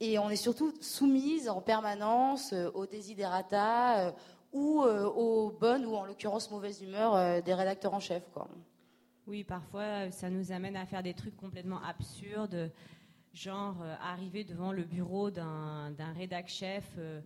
Et 0.01 0.18
on 0.20 0.31
est 0.31 0.37
surtout 0.37 0.72
soumise 0.81 1.48
en 1.48 1.61
permanence 1.61 2.55
aux 2.74 2.87
désidérata 2.87 4.14
ou 4.53 4.81
aux 4.83 5.51
bonnes 5.51 5.85
ou 5.87 5.95
en 5.95 6.05
l'occurrence 6.05 6.51
mauvaises 6.51 6.83
humeurs 6.83 7.43
des 7.43 7.55
rédacteurs 7.55 7.95
en 7.95 8.01
chef. 8.01 8.29
Quoi. 8.33 8.49
Oui, 9.29 9.45
parfois, 9.45 10.11
ça 10.11 10.31
nous 10.31 10.53
amène 10.53 10.75
à 10.75 10.87
faire 10.87 11.03
des 11.03 11.13
trucs 11.13 11.37
complètement 11.37 11.83
absurdes, 11.83 12.73
genre 13.35 13.77
euh, 13.83 13.95
arriver 14.01 14.43
devant 14.43 14.73
le 14.73 14.85
bureau 14.85 15.31
d'un 15.31 16.13
rédac 16.17 16.49
chef 16.49 16.95
euh, 16.97 17.21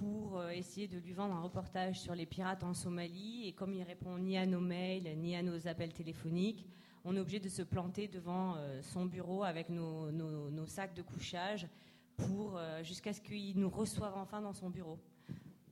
pour 0.00 0.38
euh, 0.38 0.48
essayer 0.48 0.88
de 0.88 0.98
lui 0.98 1.12
vendre 1.12 1.36
un 1.36 1.40
reportage 1.42 2.00
sur 2.00 2.16
les 2.16 2.26
pirates 2.26 2.64
en 2.64 2.74
Somalie, 2.74 3.46
et 3.46 3.52
comme 3.52 3.72
il 3.72 3.84
répond 3.84 4.18
ni 4.18 4.36
à 4.36 4.44
nos 4.44 4.58
mails, 4.58 5.16
ni 5.18 5.36
à 5.36 5.42
nos 5.44 5.68
appels 5.68 5.92
téléphoniques, 5.92 6.66
on 7.04 7.14
est 7.14 7.20
obligé 7.20 7.38
de 7.38 7.48
se 7.48 7.62
planter 7.62 8.08
devant 8.08 8.56
son 8.82 9.06
bureau 9.06 9.44
avec 9.44 9.68
nos, 9.68 10.10
nos 10.10 10.66
sacs 10.66 10.94
de 10.94 11.02
couchage 11.02 11.68
pour 12.16 12.58
jusqu'à 12.82 13.12
ce 13.12 13.20
qu'il 13.20 13.56
nous 13.60 13.70
reçoive 13.70 14.14
enfin 14.16 14.40
dans 14.40 14.52
son 14.52 14.70
bureau. 14.70 14.98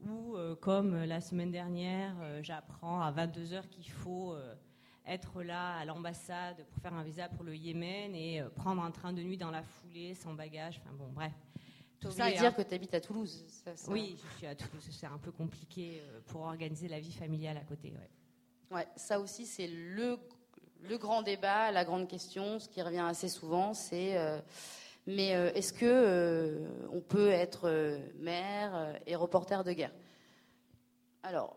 Ou 0.08 0.36
comme 0.60 1.04
la 1.04 1.20
semaine 1.20 1.50
dernière, 1.50 2.14
j'apprends 2.42 3.00
à 3.00 3.10
22 3.10 3.52
heures 3.52 3.68
qu'il 3.68 3.90
faut 3.90 4.34
être 5.06 5.42
là 5.42 5.76
à 5.76 5.84
l'ambassade 5.84 6.64
pour 6.70 6.82
faire 6.82 6.94
un 6.94 7.02
visa 7.02 7.28
pour 7.28 7.44
le 7.44 7.54
Yémen 7.54 8.14
et 8.14 8.40
euh, 8.40 8.48
prendre 8.48 8.82
un 8.82 8.90
train 8.90 9.12
de 9.12 9.22
nuit 9.22 9.36
dans 9.36 9.50
la 9.50 9.62
foulée 9.62 10.14
sans 10.14 10.34
bagage. 10.34 10.80
Enfin 10.82 10.94
bon, 10.96 11.10
bref. 11.12 11.32
Tout 12.00 12.10
ça 12.10 12.30
dire 12.30 12.54
que 12.54 12.62
tu 12.62 12.74
habites 12.74 12.94
à 12.94 13.00
Toulouse. 13.00 13.44
Oui, 13.88 14.18
je 14.22 14.36
suis 14.38 14.46
à 14.46 14.54
Toulouse. 14.54 14.86
C'est 14.90 15.06
un 15.06 15.18
peu 15.18 15.32
compliqué 15.32 16.02
euh, 16.02 16.20
pour 16.26 16.42
organiser 16.42 16.88
la 16.88 17.00
vie 17.00 17.12
familiale 17.12 17.56
à 17.56 17.64
côté. 17.64 17.92
Ouais, 17.92 18.76
ouais 18.76 18.86
ça 18.96 19.20
aussi, 19.20 19.46
c'est 19.46 19.68
le, 19.68 20.18
le 20.82 20.98
grand 20.98 21.22
débat, 21.22 21.70
la 21.70 21.84
grande 21.84 22.08
question, 22.08 22.58
ce 22.58 22.68
qui 22.68 22.82
revient 22.82 23.06
assez 23.08 23.28
souvent, 23.28 23.72
c'est 23.72 24.18
euh, 24.18 24.40
mais 25.06 25.28
est-ce 25.54 25.72
que 25.72 26.60
on 26.92 27.00
peut 27.00 27.30
être 27.30 27.98
maire 28.18 28.98
et 29.06 29.16
reporter 29.16 29.64
de 29.64 29.72
guerre? 29.72 29.92
Alors, 31.22 31.56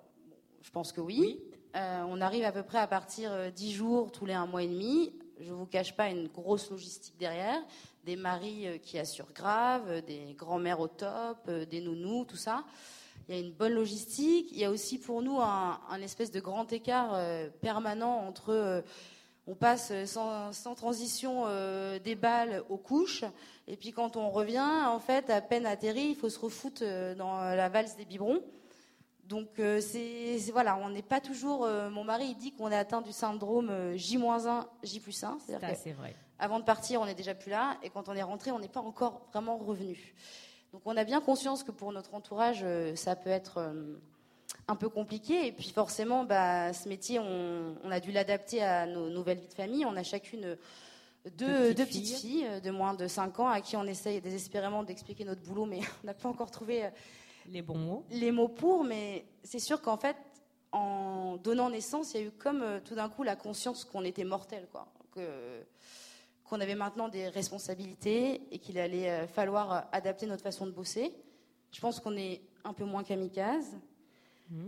je 0.62 0.72
pense 0.72 0.92
que 0.92 1.02
oui. 1.02 1.42
Euh, 1.76 2.04
on 2.08 2.22
arrive 2.22 2.44
à 2.44 2.52
peu 2.52 2.64
près 2.64 2.80
à 2.80 2.88
partir 2.88 3.32
euh, 3.32 3.50
dix 3.52 3.72
jours 3.72 4.12
tous 4.12 4.26
les 4.26 4.34
un 4.34 4.46
mois 4.46 4.64
et 4.64 4.68
demi. 4.68 5.14
Je 5.40 5.50
ne 5.50 5.56
vous 5.56 5.66
cache 5.66 5.96
pas 5.96 6.10
une 6.10 6.28
grosse 6.28 6.72
logistique 6.72 7.16
derrière, 7.20 7.62
des 8.04 8.16
maris 8.16 8.68
euh, 8.68 8.78
qui 8.78 8.98
assurent 8.98 9.34
grave, 9.34 10.02
des 10.06 10.34
grands-mères 10.38 10.80
au 10.80 10.88
top, 10.88 11.50
des 11.50 11.82
nounous, 11.82 12.26
tout 12.26 12.38
ça. 12.38 12.64
il 13.28 13.36
y 13.36 13.38
a 13.38 13.42
une 13.42 13.52
bonne 13.52 13.74
logistique. 13.74 14.50
Il 14.52 14.58
y 14.58 14.66
a 14.66 14.72
aussi 14.72 14.98
pour 14.98 15.22
nous 15.22 15.40
un, 15.40 16.02
espèce 16.02 16.32
de 16.32 16.40
grand 16.40 16.72
écart 16.74 17.12
euh, 17.14 17.50
permanent 17.62 18.28
entre 18.28 18.50
euh, 18.50 18.82
on 19.48 19.56
passe 19.56 19.92
sans, 20.06 20.76
transition 20.76 21.46
euh, 21.48 22.00
des 22.00 22.16
balles 22.16 22.64
aux 22.70 22.78
couches, 22.78 23.24
et 23.68 23.78
puis 23.78 23.92
quand 23.92 24.18
on 24.18 24.30
revient, 24.30 24.60
en 24.60 25.00
fait, 25.00 25.30
à 25.30 25.42
peine 25.42 25.66
atterri, 25.66 26.10
il 26.10 26.16
faut 26.16 26.30
se 26.30 26.40
refoutre 26.40 26.84
dans 27.18 27.42
la 27.42 27.70
valse 27.70 27.96
des 27.96 28.06
biberons. 28.06 28.42
Donc 29.24 29.50
c'est 29.58 30.38
voilà, 30.54 30.78
on 30.78 30.90
n'est 30.90 31.02
pas 31.02 31.20
toujours. 31.20 31.68
mon 31.92 32.06
mari 32.06 32.28
il 32.30 32.36
dit 32.36 32.54
qu'on 32.54 32.72
est 32.72 32.78
atteint 32.78 33.02
du 33.02 33.12
syndrome 33.12 33.94
J-1, 33.96 34.66
J 34.84 35.00
plus 35.02 35.22
1. 35.22 35.38
C'est 35.46 35.58
vrai. 35.92 36.16
Avant 36.40 36.60
de 36.60 36.64
partir, 36.64 37.02
on 37.02 37.06
n'est 37.06 37.16
déjà 37.16 37.36
plus 37.36 37.50
là, 37.50 37.78
et 37.84 37.90
quand 37.90 38.10
on 38.10 38.14
est 38.14 38.24
rentré, 38.24 38.52
on 38.52 38.60
n'est 38.60 38.68
pas 38.68 38.80
encore 38.80 39.28
vraiment 39.34 39.58
revenu. 39.58 40.16
Donc 40.72 40.82
on 40.86 40.96
a 40.98 41.04
bien 41.04 41.22
conscience 41.22 41.64
que 41.64 41.72
pour 41.72 41.92
notre 41.92 42.14
entourage, 42.14 42.60
euh, 42.64 42.96
ça 42.96 43.16
peut 43.16 43.30
être 43.30 43.58
euh, 43.58 43.98
un 44.68 44.76
peu 44.76 44.90
compliqué. 44.90 45.48
Et 45.48 45.52
puis 45.52 45.70
forcément, 45.70 46.24
bah, 46.24 46.74
ce 46.74 46.90
métier, 46.90 47.20
on, 47.20 47.76
a 47.90 48.00
dû 48.00 48.12
l'adapter 48.12 48.64
à 48.64 48.86
nos 48.86 49.10
nouvelles 49.10 49.40
vies 49.40 49.48
de 49.48 49.54
famille. 49.54 49.86
On 49.86 49.96
a 49.96 50.04
chacune 50.04 50.58
deux, 51.36 51.74
petites, 51.74 52.08
filles. 52.18 52.46
Euh, 52.46 52.60
de 52.60 52.72
moins 52.72 52.94
de 52.94 53.08
5 53.08 53.40
ans 53.40 53.50
à 53.50 53.62
qui 53.62 53.76
on 53.76 53.86
essaye 53.86 54.22
désespérément 54.22 54.84
d'expliquer 54.84 55.26
notre 55.26 55.42
boulot, 55.42 55.66
mais 55.66 55.80
on 56.04 56.08
n'a 56.08 56.14
pas 56.14 56.30
encore 56.30 56.52
trouvé 56.52 56.90
les 57.50 57.62
bons 57.62 57.78
mots. 57.78 58.04
Les 58.12 58.32
mots 58.32 58.48
pour, 58.48 58.84
mais 58.84 59.26
c'est 59.44 59.60
sûr 59.60 59.82
qu'en 59.82 59.98
fait, 59.98 60.18
en 60.72 61.38
donnant 61.38 61.70
naissance, 61.70 62.14
il 62.14 62.22
y 62.22 62.24
a 62.24 62.28
eu 62.28 62.32
comme 62.32 62.82
tout 62.84 62.96
d'un 62.96 63.10
coup 63.10 63.24
la 63.24 63.36
conscience 63.36 63.86
qu'on 63.86 64.04
était 64.04 64.26
mortel, 64.26 64.68
quoi. 64.72 64.88
Que, 65.12 65.64
qu'on 66.48 66.62
avait 66.62 66.76
maintenant 66.76 67.10
des 67.10 67.28
responsabilités 67.28 68.42
et 68.52 68.60
qu'il 68.60 68.80
allait 68.80 69.10
euh, 69.10 69.28
falloir 69.28 69.72
euh, 69.72 69.80
adapter 69.92 70.26
notre 70.26 70.44
façon 70.44 70.66
de 70.66 70.72
bosser. 70.72 71.14
Je 71.72 71.82
pense 71.82 72.00
qu'on 72.00 72.16
est 72.16 72.42
un 72.64 72.74
peu 72.74 72.86
moins 72.86 73.04
kamikaze. 73.04 73.78
Mmh. 74.50 74.68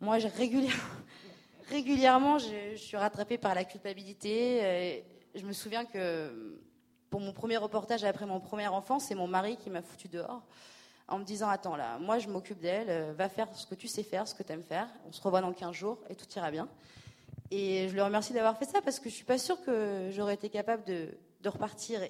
Moi, 0.00 0.18
régulièrement, 1.68 2.38
je, 2.38 2.76
suis 2.76 2.96
rattrapée 2.96 3.38
par 3.38 3.54
la 3.54 3.64
culpabilité. 3.64 5.04
je 5.34 5.44
me 5.44 5.52
souviens 5.52 5.84
que 5.84 6.60
pour 7.10 7.20
mon 7.20 7.32
premier 7.32 7.56
reportage 7.56 8.04
après 8.04 8.26
mon 8.26 8.40
premier 8.40 8.68
enfant, 8.68 8.98
c'est 8.98 9.14
mon 9.14 9.26
mari 9.26 9.56
qui 9.56 9.68
m'a 9.68 9.82
foutu 9.82 10.08
dehors 10.08 10.42
en 11.08 11.18
me 11.18 11.24
disant 11.24 11.48
Attends, 11.48 11.76
là, 11.76 11.98
moi 11.98 12.18
je 12.18 12.28
m'occupe 12.28 12.60
d'elle, 12.60 12.88
euh, 12.88 13.12
va 13.12 13.28
faire 13.28 13.54
ce 13.54 13.66
que 13.66 13.74
tu 13.74 13.88
sais 13.88 14.02
faire, 14.02 14.26
ce 14.26 14.34
que 14.34 14.42
tu 14.42 14.52
aimes 14.52 14.62
faire. 14.62 14.88
On 15.06 15.12
se 15.12 15.20
revoit 15.20 15.40
dans 15.40 15.52
15 15.52 15.72
jours 15.74 15.98
et 16.08 16.14
tout 16.14 16.26
ira 16.36 16.50
bien. 16.50 16.68
Et 17.50 17.88
je 17.88 17.96
le 17.96 18.02
remercie 18.04 18.32
d'avoir 18.32 18.56
fait 18.56 18.64
ça 18.64 18.80
parce 18.80 19.00
que 19.00 19.10
je 19.10 19.14
suis 19.14 19.24
pas 19.24 19.38
sûre 19.38 19.60
que 19.64 20.08
j'aurais 20.12 20.34
été 20.34 20.48
capable 20.48 20.84
de, 20.84 21.08
repartir. 21.44 22.00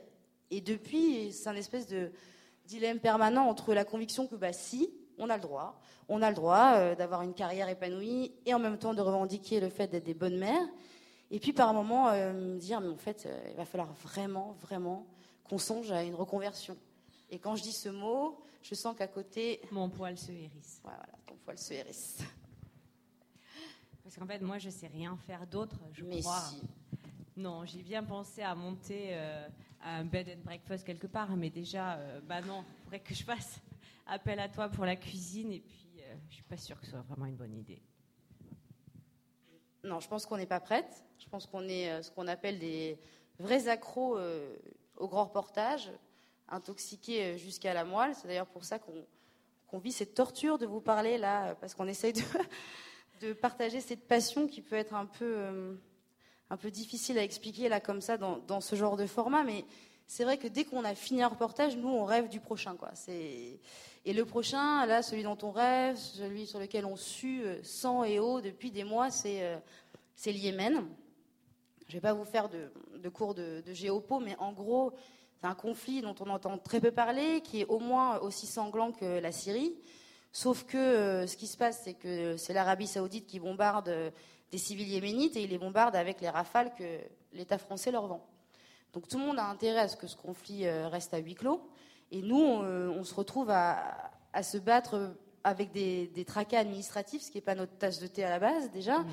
Et 0.51 0.61
depuis, 0.61 1.33
c'est 1.33 1.49
un 1.49 1.57
espèce 1.57 1.87
de 1.87 2.13
dilemme 2.67 3.01
permanent 3.01 3.49
entre 3.49 3.73
la 3.73 3.85
conviction 3.85 4.27
que 4.27 4.35
bah 4.35 4.53
si, 4.53 4.93
on 5.19 5.29
a 5.29 5.37
le 5.37 5.43
droit, 5.43 5.81
on 6.09 6.23
a 6.23 6.29
le 6.29 6.35
droit 6.35 6.73
euh, 6.75 6.95
d'avoir 6.97 7.23
une 7.23 7.35
carrière 7.35 7.69
épanouie 7.69 8.33
et 8.45 8.53
en 8.53 8.59
même 8.59 8.79
temps 8.79 8.95
de 8.95 9.01
revendiquer 9.01 9.61
le 9.61 9.69
fait 9.69 9.87
d'être 9.87 10.05
des 10.05 10.15
bonnes 10.15 10.39
mères. 10.39 10.67
Et 11.31 11.39
puis 11.39 11.53
par 11.53 11.69
un 11.69 11.73
moment 11.73 12.09
euh, 12.09 12.33
me 12.33 12.59
dire 12.59 12.81
mais 12.81 12.89
en 12.89 12.97
fait, 12.97 13.27
euh, 13.27 13.49
il 13.51 13.57
va 13.57 13.65
falloir 13.65 13.93
vraiment, 13.93 14.57
vraiment 14.61 15.07
qu'on 15.45 15.59
songe 15.59 15.93
à 15.93 16.03
une 16.03 16.15
reconversion. 16.15 16.77
Et 17.31 17.39
quand 17.39 17.55
je 17.55 17.63
dis 17.63 17.73
ce 17.73 17.89
mot, 17.89 18.41
je 18.63 18.75
sens 18.75 18.97
qu'à 18.97 19.07
côté, 19.07 19.61
mon 19.71 19.89
poil 19.89 20.19
se 20.19 20.33
hérisse. 20.33 20.81
voilà, 20.83 21.07
ton 21.27 21.37
poil 21.37 21.57
se 21.57 21.75
hérisse. 21.75 22.19
Parce 24.03 24.17
qu'en 24.17 24.27
fait, 24.27 24.41
moi, 24.41 24.59
je 24.59 24.71
sais 24.71 24.89
rien 24.89 25.17
faire 25.17 25.47
d'autre, 25.47 25.77
je 25.93 26.05
crois. 26.21 26.43
Non, 27.37 27.65
j'ai 27.65 27.83
bien 27.83 28.03
pensé 28.03 28.43
à 28.43 28.57
monter 28.57 29.17
un 29.85 30.05
bed 30.05 30.29
and 30.29 30.45
breakfast 30.45 30.85
quelque 30.85 31.07
part, 31.07 31.37
mais 31.37 31.49
déjà, 31.49 32.01
bah 32.27 32.41
non, 32.41 32.65
il 32.67 32.85
faudrait 32.85 33.01
que 33.01 33.15
je 33.15 33.23
fasse 33.23 33.61
appel 34.07 34.41
à 34.41 34.49
toi 34.49 34.69
pour 34.69 34.85
la 34.85 34.97
cuisine, 34.97 35.53
et 35.53 35.61
puis 35.61 35.89
euh, 36.01 36.15
je 36.29 36.35
suis 36.35 36.43
pas 36.45 36.57
sûre 36.57 36.79
que 36.79 36.87
ce 36.87 36.93
soit 36.93 37.03
vraiment 37.03 37.27
une 37.27 37.37
bonne 37.37 37.55
idée. 37.55 37.83
Non, 39.83 40.01
je 40.01 40.09
pense 40.09 40.27
qu'on 40.27 40.37
n'est 40.37 40.47
pas 40.47 40.61
prête. 40.61 41.05
Je 41.19 41.29
pense 41.29 41.47
qu'on 41.47 41.69
est 41.69 42.03
ce 42.03 42.11
qu'on 42.11 42.27
appelle 42.27 42.59
des 42.59 42.99
vrais 43.39 43.69
accros 43.69 44.19
au 44.97 45.09
grand 45.09 45.25
reportage, 45.25 45.91
intoxiqués 46.49 47.39
jusqu'à 47.39 47.73
la 47.73 47.85
moelle. 47.85 48.15
C'est 48.15 48.29
d'ailleurs 48.29 48.47
pour 48.47 48.65
ça 48.65 48.79
qu'on 48.79 49.79
vit 49.79 49.93
cette 49.93 50.15
torture 50.15 50.59
de 50.59 50.67
vous 50.67 50.83
parler 50.83 51.17
là, 51.17 51.55
parce 51.55 51.75
qu'on 51.75 51.89
essaye 51.89 52.13
de 53.21 53.33
partager 53.33 53.81
cette 53.81 54.07
passion 54.07 54.47
qui 54.47 54.63
peut 54.63 54.77
être 54.77 54.95
un 54.95 55.07
peu, 55.07 55.35
euh, 55.37 55.75
un 56.49 56.57
peu 56.57 56.71
difficile 56.71 57.19
à 57.19 57.23
expliquer 57.23 57.69
là 57.69 57.81
comme 57.81 58.01
ça 58.01 58.17
dans, 58.17 58.39
dans 58.39 58.61
ce 58.61 58.77
genre 58.77 58.97
de 58.97 59.07
format, 59.07 59.45
mais 59.45 59.65
c'est 60.11 60.25
vrai 60.25 60.39
que 60.39 60.49
dès 60.49 60.65
qu'on 60.65 60.83
a 60.83 60.97
fini 60.97 61.23
un 61.23 61.29
reportage, 61.29 61.77
nous 61.77 61.89
on 61.89 62.05
rêve 62.05 62.29
du 62.29 62.41
prochain, 62.41 62.75
quoi. 62.75 62.91
Et 63.07 64.13
le 64.13 64.25
prochain, 64.25 64.85
là, 64.85 65.03
celui 65.03 65.23
dont 65.23 65.39
on 65.45 65.53
rêve, 65.53 65.97
celui 65.97 66.49
sur 66.49 66.59
lequel 66.59 66.85
on 66.85 66.97
sue 66.97 67.43
euh, 67.45 67.63
sang 67.63 68.03
et 68.03 68.19
eau 68.19 68.41
depuis 68.41 68.73
des 68.73 68.83
mois, 68.83 69.13
c'est 69.13 69.45
euh, 69.45 69.57
le 70.27 70.33
Yémen. 70.33 70.85
Je 71.87 71.93
vais 71.93 72.01
pas 72.01 72.13
vous 72.13 72.25
faire 72.25 72.49
de, 72.49 73.09
cours 73.09 73.37
de, 73.37 73.63
géopo, 73.73 74.19
mais 74.19 74.35
en 74.41 74.53
gros, 74.53 74.93
c'est 75.41 75.47
un 75.47 75.55
conflit 75.55 76.03
dont 76.03 76.17
on 76.19 76.29
entend 76.29 76.59
très 76.59 76.81
peu 76.81 76.91
parler, 76.91 77.41
qui 77.41 77.61
est 77.61 77.67
au 77.67 77.79
moins 77.79 78.19
aussi 78.19 78.49
sanglant 78.49 78.91
que 78.91 79.21
la 79.21 79.31
Syrie. 79.31 79.77
Sauf 80.33 80.65
que 80.65 80.77
euh, 80.77 81.27
ce 81.29 81.37
qui 81.37 81.47
se 81.47 81.57
passe, 81.57 81.83
c'est 81.85 81.95
que 81.95 82.37
c'est 82.37 82.53
l'Arabie 82.53 82.89
saoudite 82.89 83.29
qui 83.29 83.39
bombarde 83.39 84.13
des 84.51 84.59
civils 84.59 84.89
yéménites 84.89 85.37
et 85.37 85.45
il 85.45 85.51
les 85.51 85.59
bombarde 85.59 85.95
avec 85.95 86.21
les 86.21 86.31
rafales 86.31 86.75
que 86.75 86.99
l'État 87.33 87.59
français 87.59 87.93
leur 87.93 88.09
vend. 88.09 88.30
Donc 88.93 89.09
tout 89.09 89.19
le 89.19 89.25
monde 89.25 89.39
a 89.39 89.47
intérêt 89.47 89.81
à 89.81 89.89
ce 89.89 89.97
que 89.97 90.07
ce 90.07 90.17
conflit 90.17 90.67
euh, 90.67 90.89
reste 90.89 91.15
à 91.15 91.19
huis 91.19 91.35
clos. 91.35 91.61
Et 92.13 92.23
nous, 92.23 92.37
on, 92.37 93.05
se 93.05 93.15
retrouve 93.15 93.51
à, 93.51 94.11
se 94.43 94.59
battre 94.59 95.15
avec 95.45 95.71
des, 95.71 96.09
des 96.09 96.25
tracas 96.25 96.59
administratifs, 96.59 97.23
ce 97.23 97.31
qui 97.31 97.39
n'est 97.39 97.43
pas 97.43 97.55
notre 97.55 97.79
tasse 97.79 98.01
de 98.01 98.09
thé 98.09 98.25
à 98.25 98.31
la 98.31 98.41
base 98.41 98.73
déjà, 98.73 98.99
mmh. 98.99 99.09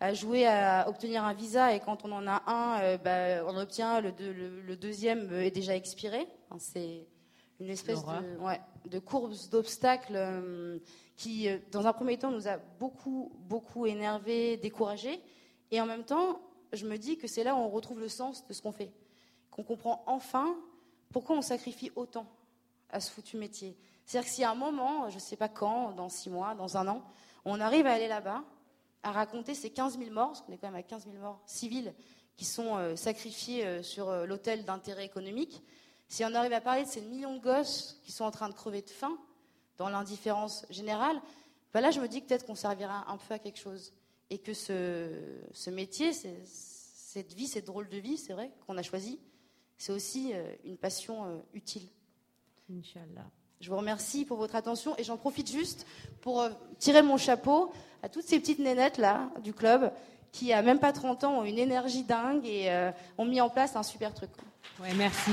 à 0.00 0.14
jouer 0.14 0.46
à 0.46 0.88
obtenir 0.88 1.24
un 1.24 1.34
visa 1.34 1.74
et 1.74 1.80
quand 1.80 2.06
on 2.06 2.12
en 2.12 2.26
a 2.26 2.42
un, 2.46 2.96
bah, 2.96 3.44
on 3.46 3.54
obtient 3.58 4.00
le, 4.00 4.14
le, 4.66 4.76
deuxième 4.76 5.30
est 5.34 5.50
déjà 5.50 5.76
expiré. 5.76 6.26
c'est 6.58 7.06
une 7.62 7.70
espèce 7.70 8.02
de, 8.04 8.90
de 8.90 8.98
course 8.98 9.48
d'obstacles 9.48 10.14
euh, 10.16 10.78
qui, 11.16 11.48
euh, 11.48 11.58
dans 11.70 11.86
un 11.86 11.92
premier 11.92 12.18
temps, 12.18 12.30
nous 12.30 12.48
a 12.48 12.58
beaucoup, 12.78 13.32
beaucoup 13.48 13.86
énervés, 13.86 14.56
découragés. 14.56 15.20
Et 15.70 15.80
en 15.80 15.86
même 15.86 16.04
temps, 16.04 16.40
je 16.72 16.86
me 16.86 16.96
dis 16.96 17.16
que 17.18 17.26
c'est 17.26 17.44
là 17.44 17.54
où 17.54 17.58
on 17.58 17.68
retrouve 17.68 18.00
le 18.00 18.08
sens 18.08 18.46
de 18.46 18.52
ce 18.52 18.60
qu'on 18.62 18.72
fait. 18.72 18.92
Qu'on 19.52 19.62
comprend 19.62 20.02
enfin 20.06 20.56
pourquoi 21.12 21.36
on 21.36 21.42
sacrifie 21.42 21.92
autant 21.94 22.26
à 22.90 22.98
ce 22.98 23.10
foutu 23.12 23.36
métier. 23.36 23.76
C'est-à-dire 24.04 24.28
que 24.28 24.34
si 24.34 24.42
à 24.42 24.50
un 24.50 24.54
moment, 24.56 25.08
je 25.08 25.14
ne 25.14 25.20
sais 25.20 25.36
pas 25.36 25.48
quand, 25.48 25.92
dans 25.92 26.08
six 26.08 26.28
mois, 26.28 26.54
dans 26.54 26.76
un 26.76 26.88
an, 26.88 27.04
on 27.44 27.60
arrive 27.60 27.86
à 27.86 27.92
aller 27.92 28.08
là-bas, 28.08 28.42
à 29.04 29.12
raconter 29.12 29.54
ces 29.54 29.70
15 29.70 29.98
000 29.98 30.10
morts, 30.10 30.28
parce 30.28 30.40
qu'on 30.40 30.52
est 30.52 30.58
quand 30.58 30.68
même 30.68 30.76
à 30.76 30.82
15 30.82 31.04
000 31.04 31.16
morts 31.18 31.40
civils 31.46 31.94
qui 32.36 32.44
sont 32.44 32.76
euh, 32.76 32.96
sacrifiés 32.96 33.82
sur 33.82 34.10
l'autel 34.26 34.64
d'intérêt 34.64 35.04
économique, 35.04 35.62
si 36.12 36.26
on 36.26 36.34
arrive 36.34 36.52
à 36.52 36.60
parler 36.60 36.84
de 36.84 36.88
ces 36.88 37.00
millions 37.00 37.36
de 37.36 37.40
gosses 37.40 37.98
qui 38.04 38.12
sont 38.12 38.24
en 38.24 38.30
train 38.30 38.50
de 38.50 38.52
crever 38.52 38.82
de 38.82 38.90
faim 38.90 39.16
dans 39.78 39.88
l'indifférence 39.88 40.66
générale, 40.68 41.18
ben 41.72 41.80
là, 41.80 41.90
je 41.90 42.00
me 42.00 42.06
dis 42.06 42.20
que 42.20 42.26
peut-être 42.26 42.44
qu'on 42.44 42.54
servira 42.54 43.10
un 43.10 43.16
peu 43.16 43.32
à 43.32 43.38
quelque 43.38 43.58
chose. 43.58 43.94
Et 44.28 44.36
que 44.36 44.52
ce, 44.52 45.08
ce 45.52 45.70
métier, 45.70 46.12
cette 46.12 47.32
vie, 47.32 47.46
cette 47.46 47.64
drôle 47.64 47.88
de 47.88 47.96
vie, 47.96 48.18
c'est 48.18 48.34
vrai, 48.34 48.50
qu'on 48.66 48.76
a 48.76 48.82
choisi, 48.82 49.20
c'est 49.82 49.92
aussi 49.92 50.30
euh, 50.32 50.44
une 50.64 50.76
passion 50.76 51.24
euh, 51.24 51.38
utile. 51.54 51.88
Inch'Allah. 52.70 53.26
Je 53.60 53.68
vous 53.68 53.76
remercie 53.76 54.24
pour 54.24 54.36
votre 54.36 54.54
attention 54.54 54.94
et 54.96 55.02
j'en 55.02 55.16
profite 55.16 55.50
juste 55.50 55.88
pour 56.20 56.40
euh, 56.40 56.50
tirer 56.78 57.02
mon 57.02 57.16
chapeau 57.16 57.72
à 58.00 58.08
toutes 58.08 58.24
ces 58.24 58.38
petites 58.38 58.60
nénettes 58.60 58.98
là 58.98 59.30
du 59.42 59.52
club 59.52 59.92
qui, 60.30 60.52
à 60.52 60.62
même 60.62 60.78
pas 60.78 60.92
30 60.92 61.24
ans, 61.24 61.40
ont 61.40 61.44
une 61.44 61.58
énergie 61.58 62.04
dingue 62.04 62.46
et 62.46 62.90
ont 63.18 63.26
mis 63.26 63.40
en 63.40 63.50
place 63.50 63.76
un 63.76 63.82
super 63.82 64.14
truc. 64.14 64.30
Ouais, 64.80 64.94
merci. 64.94 65.32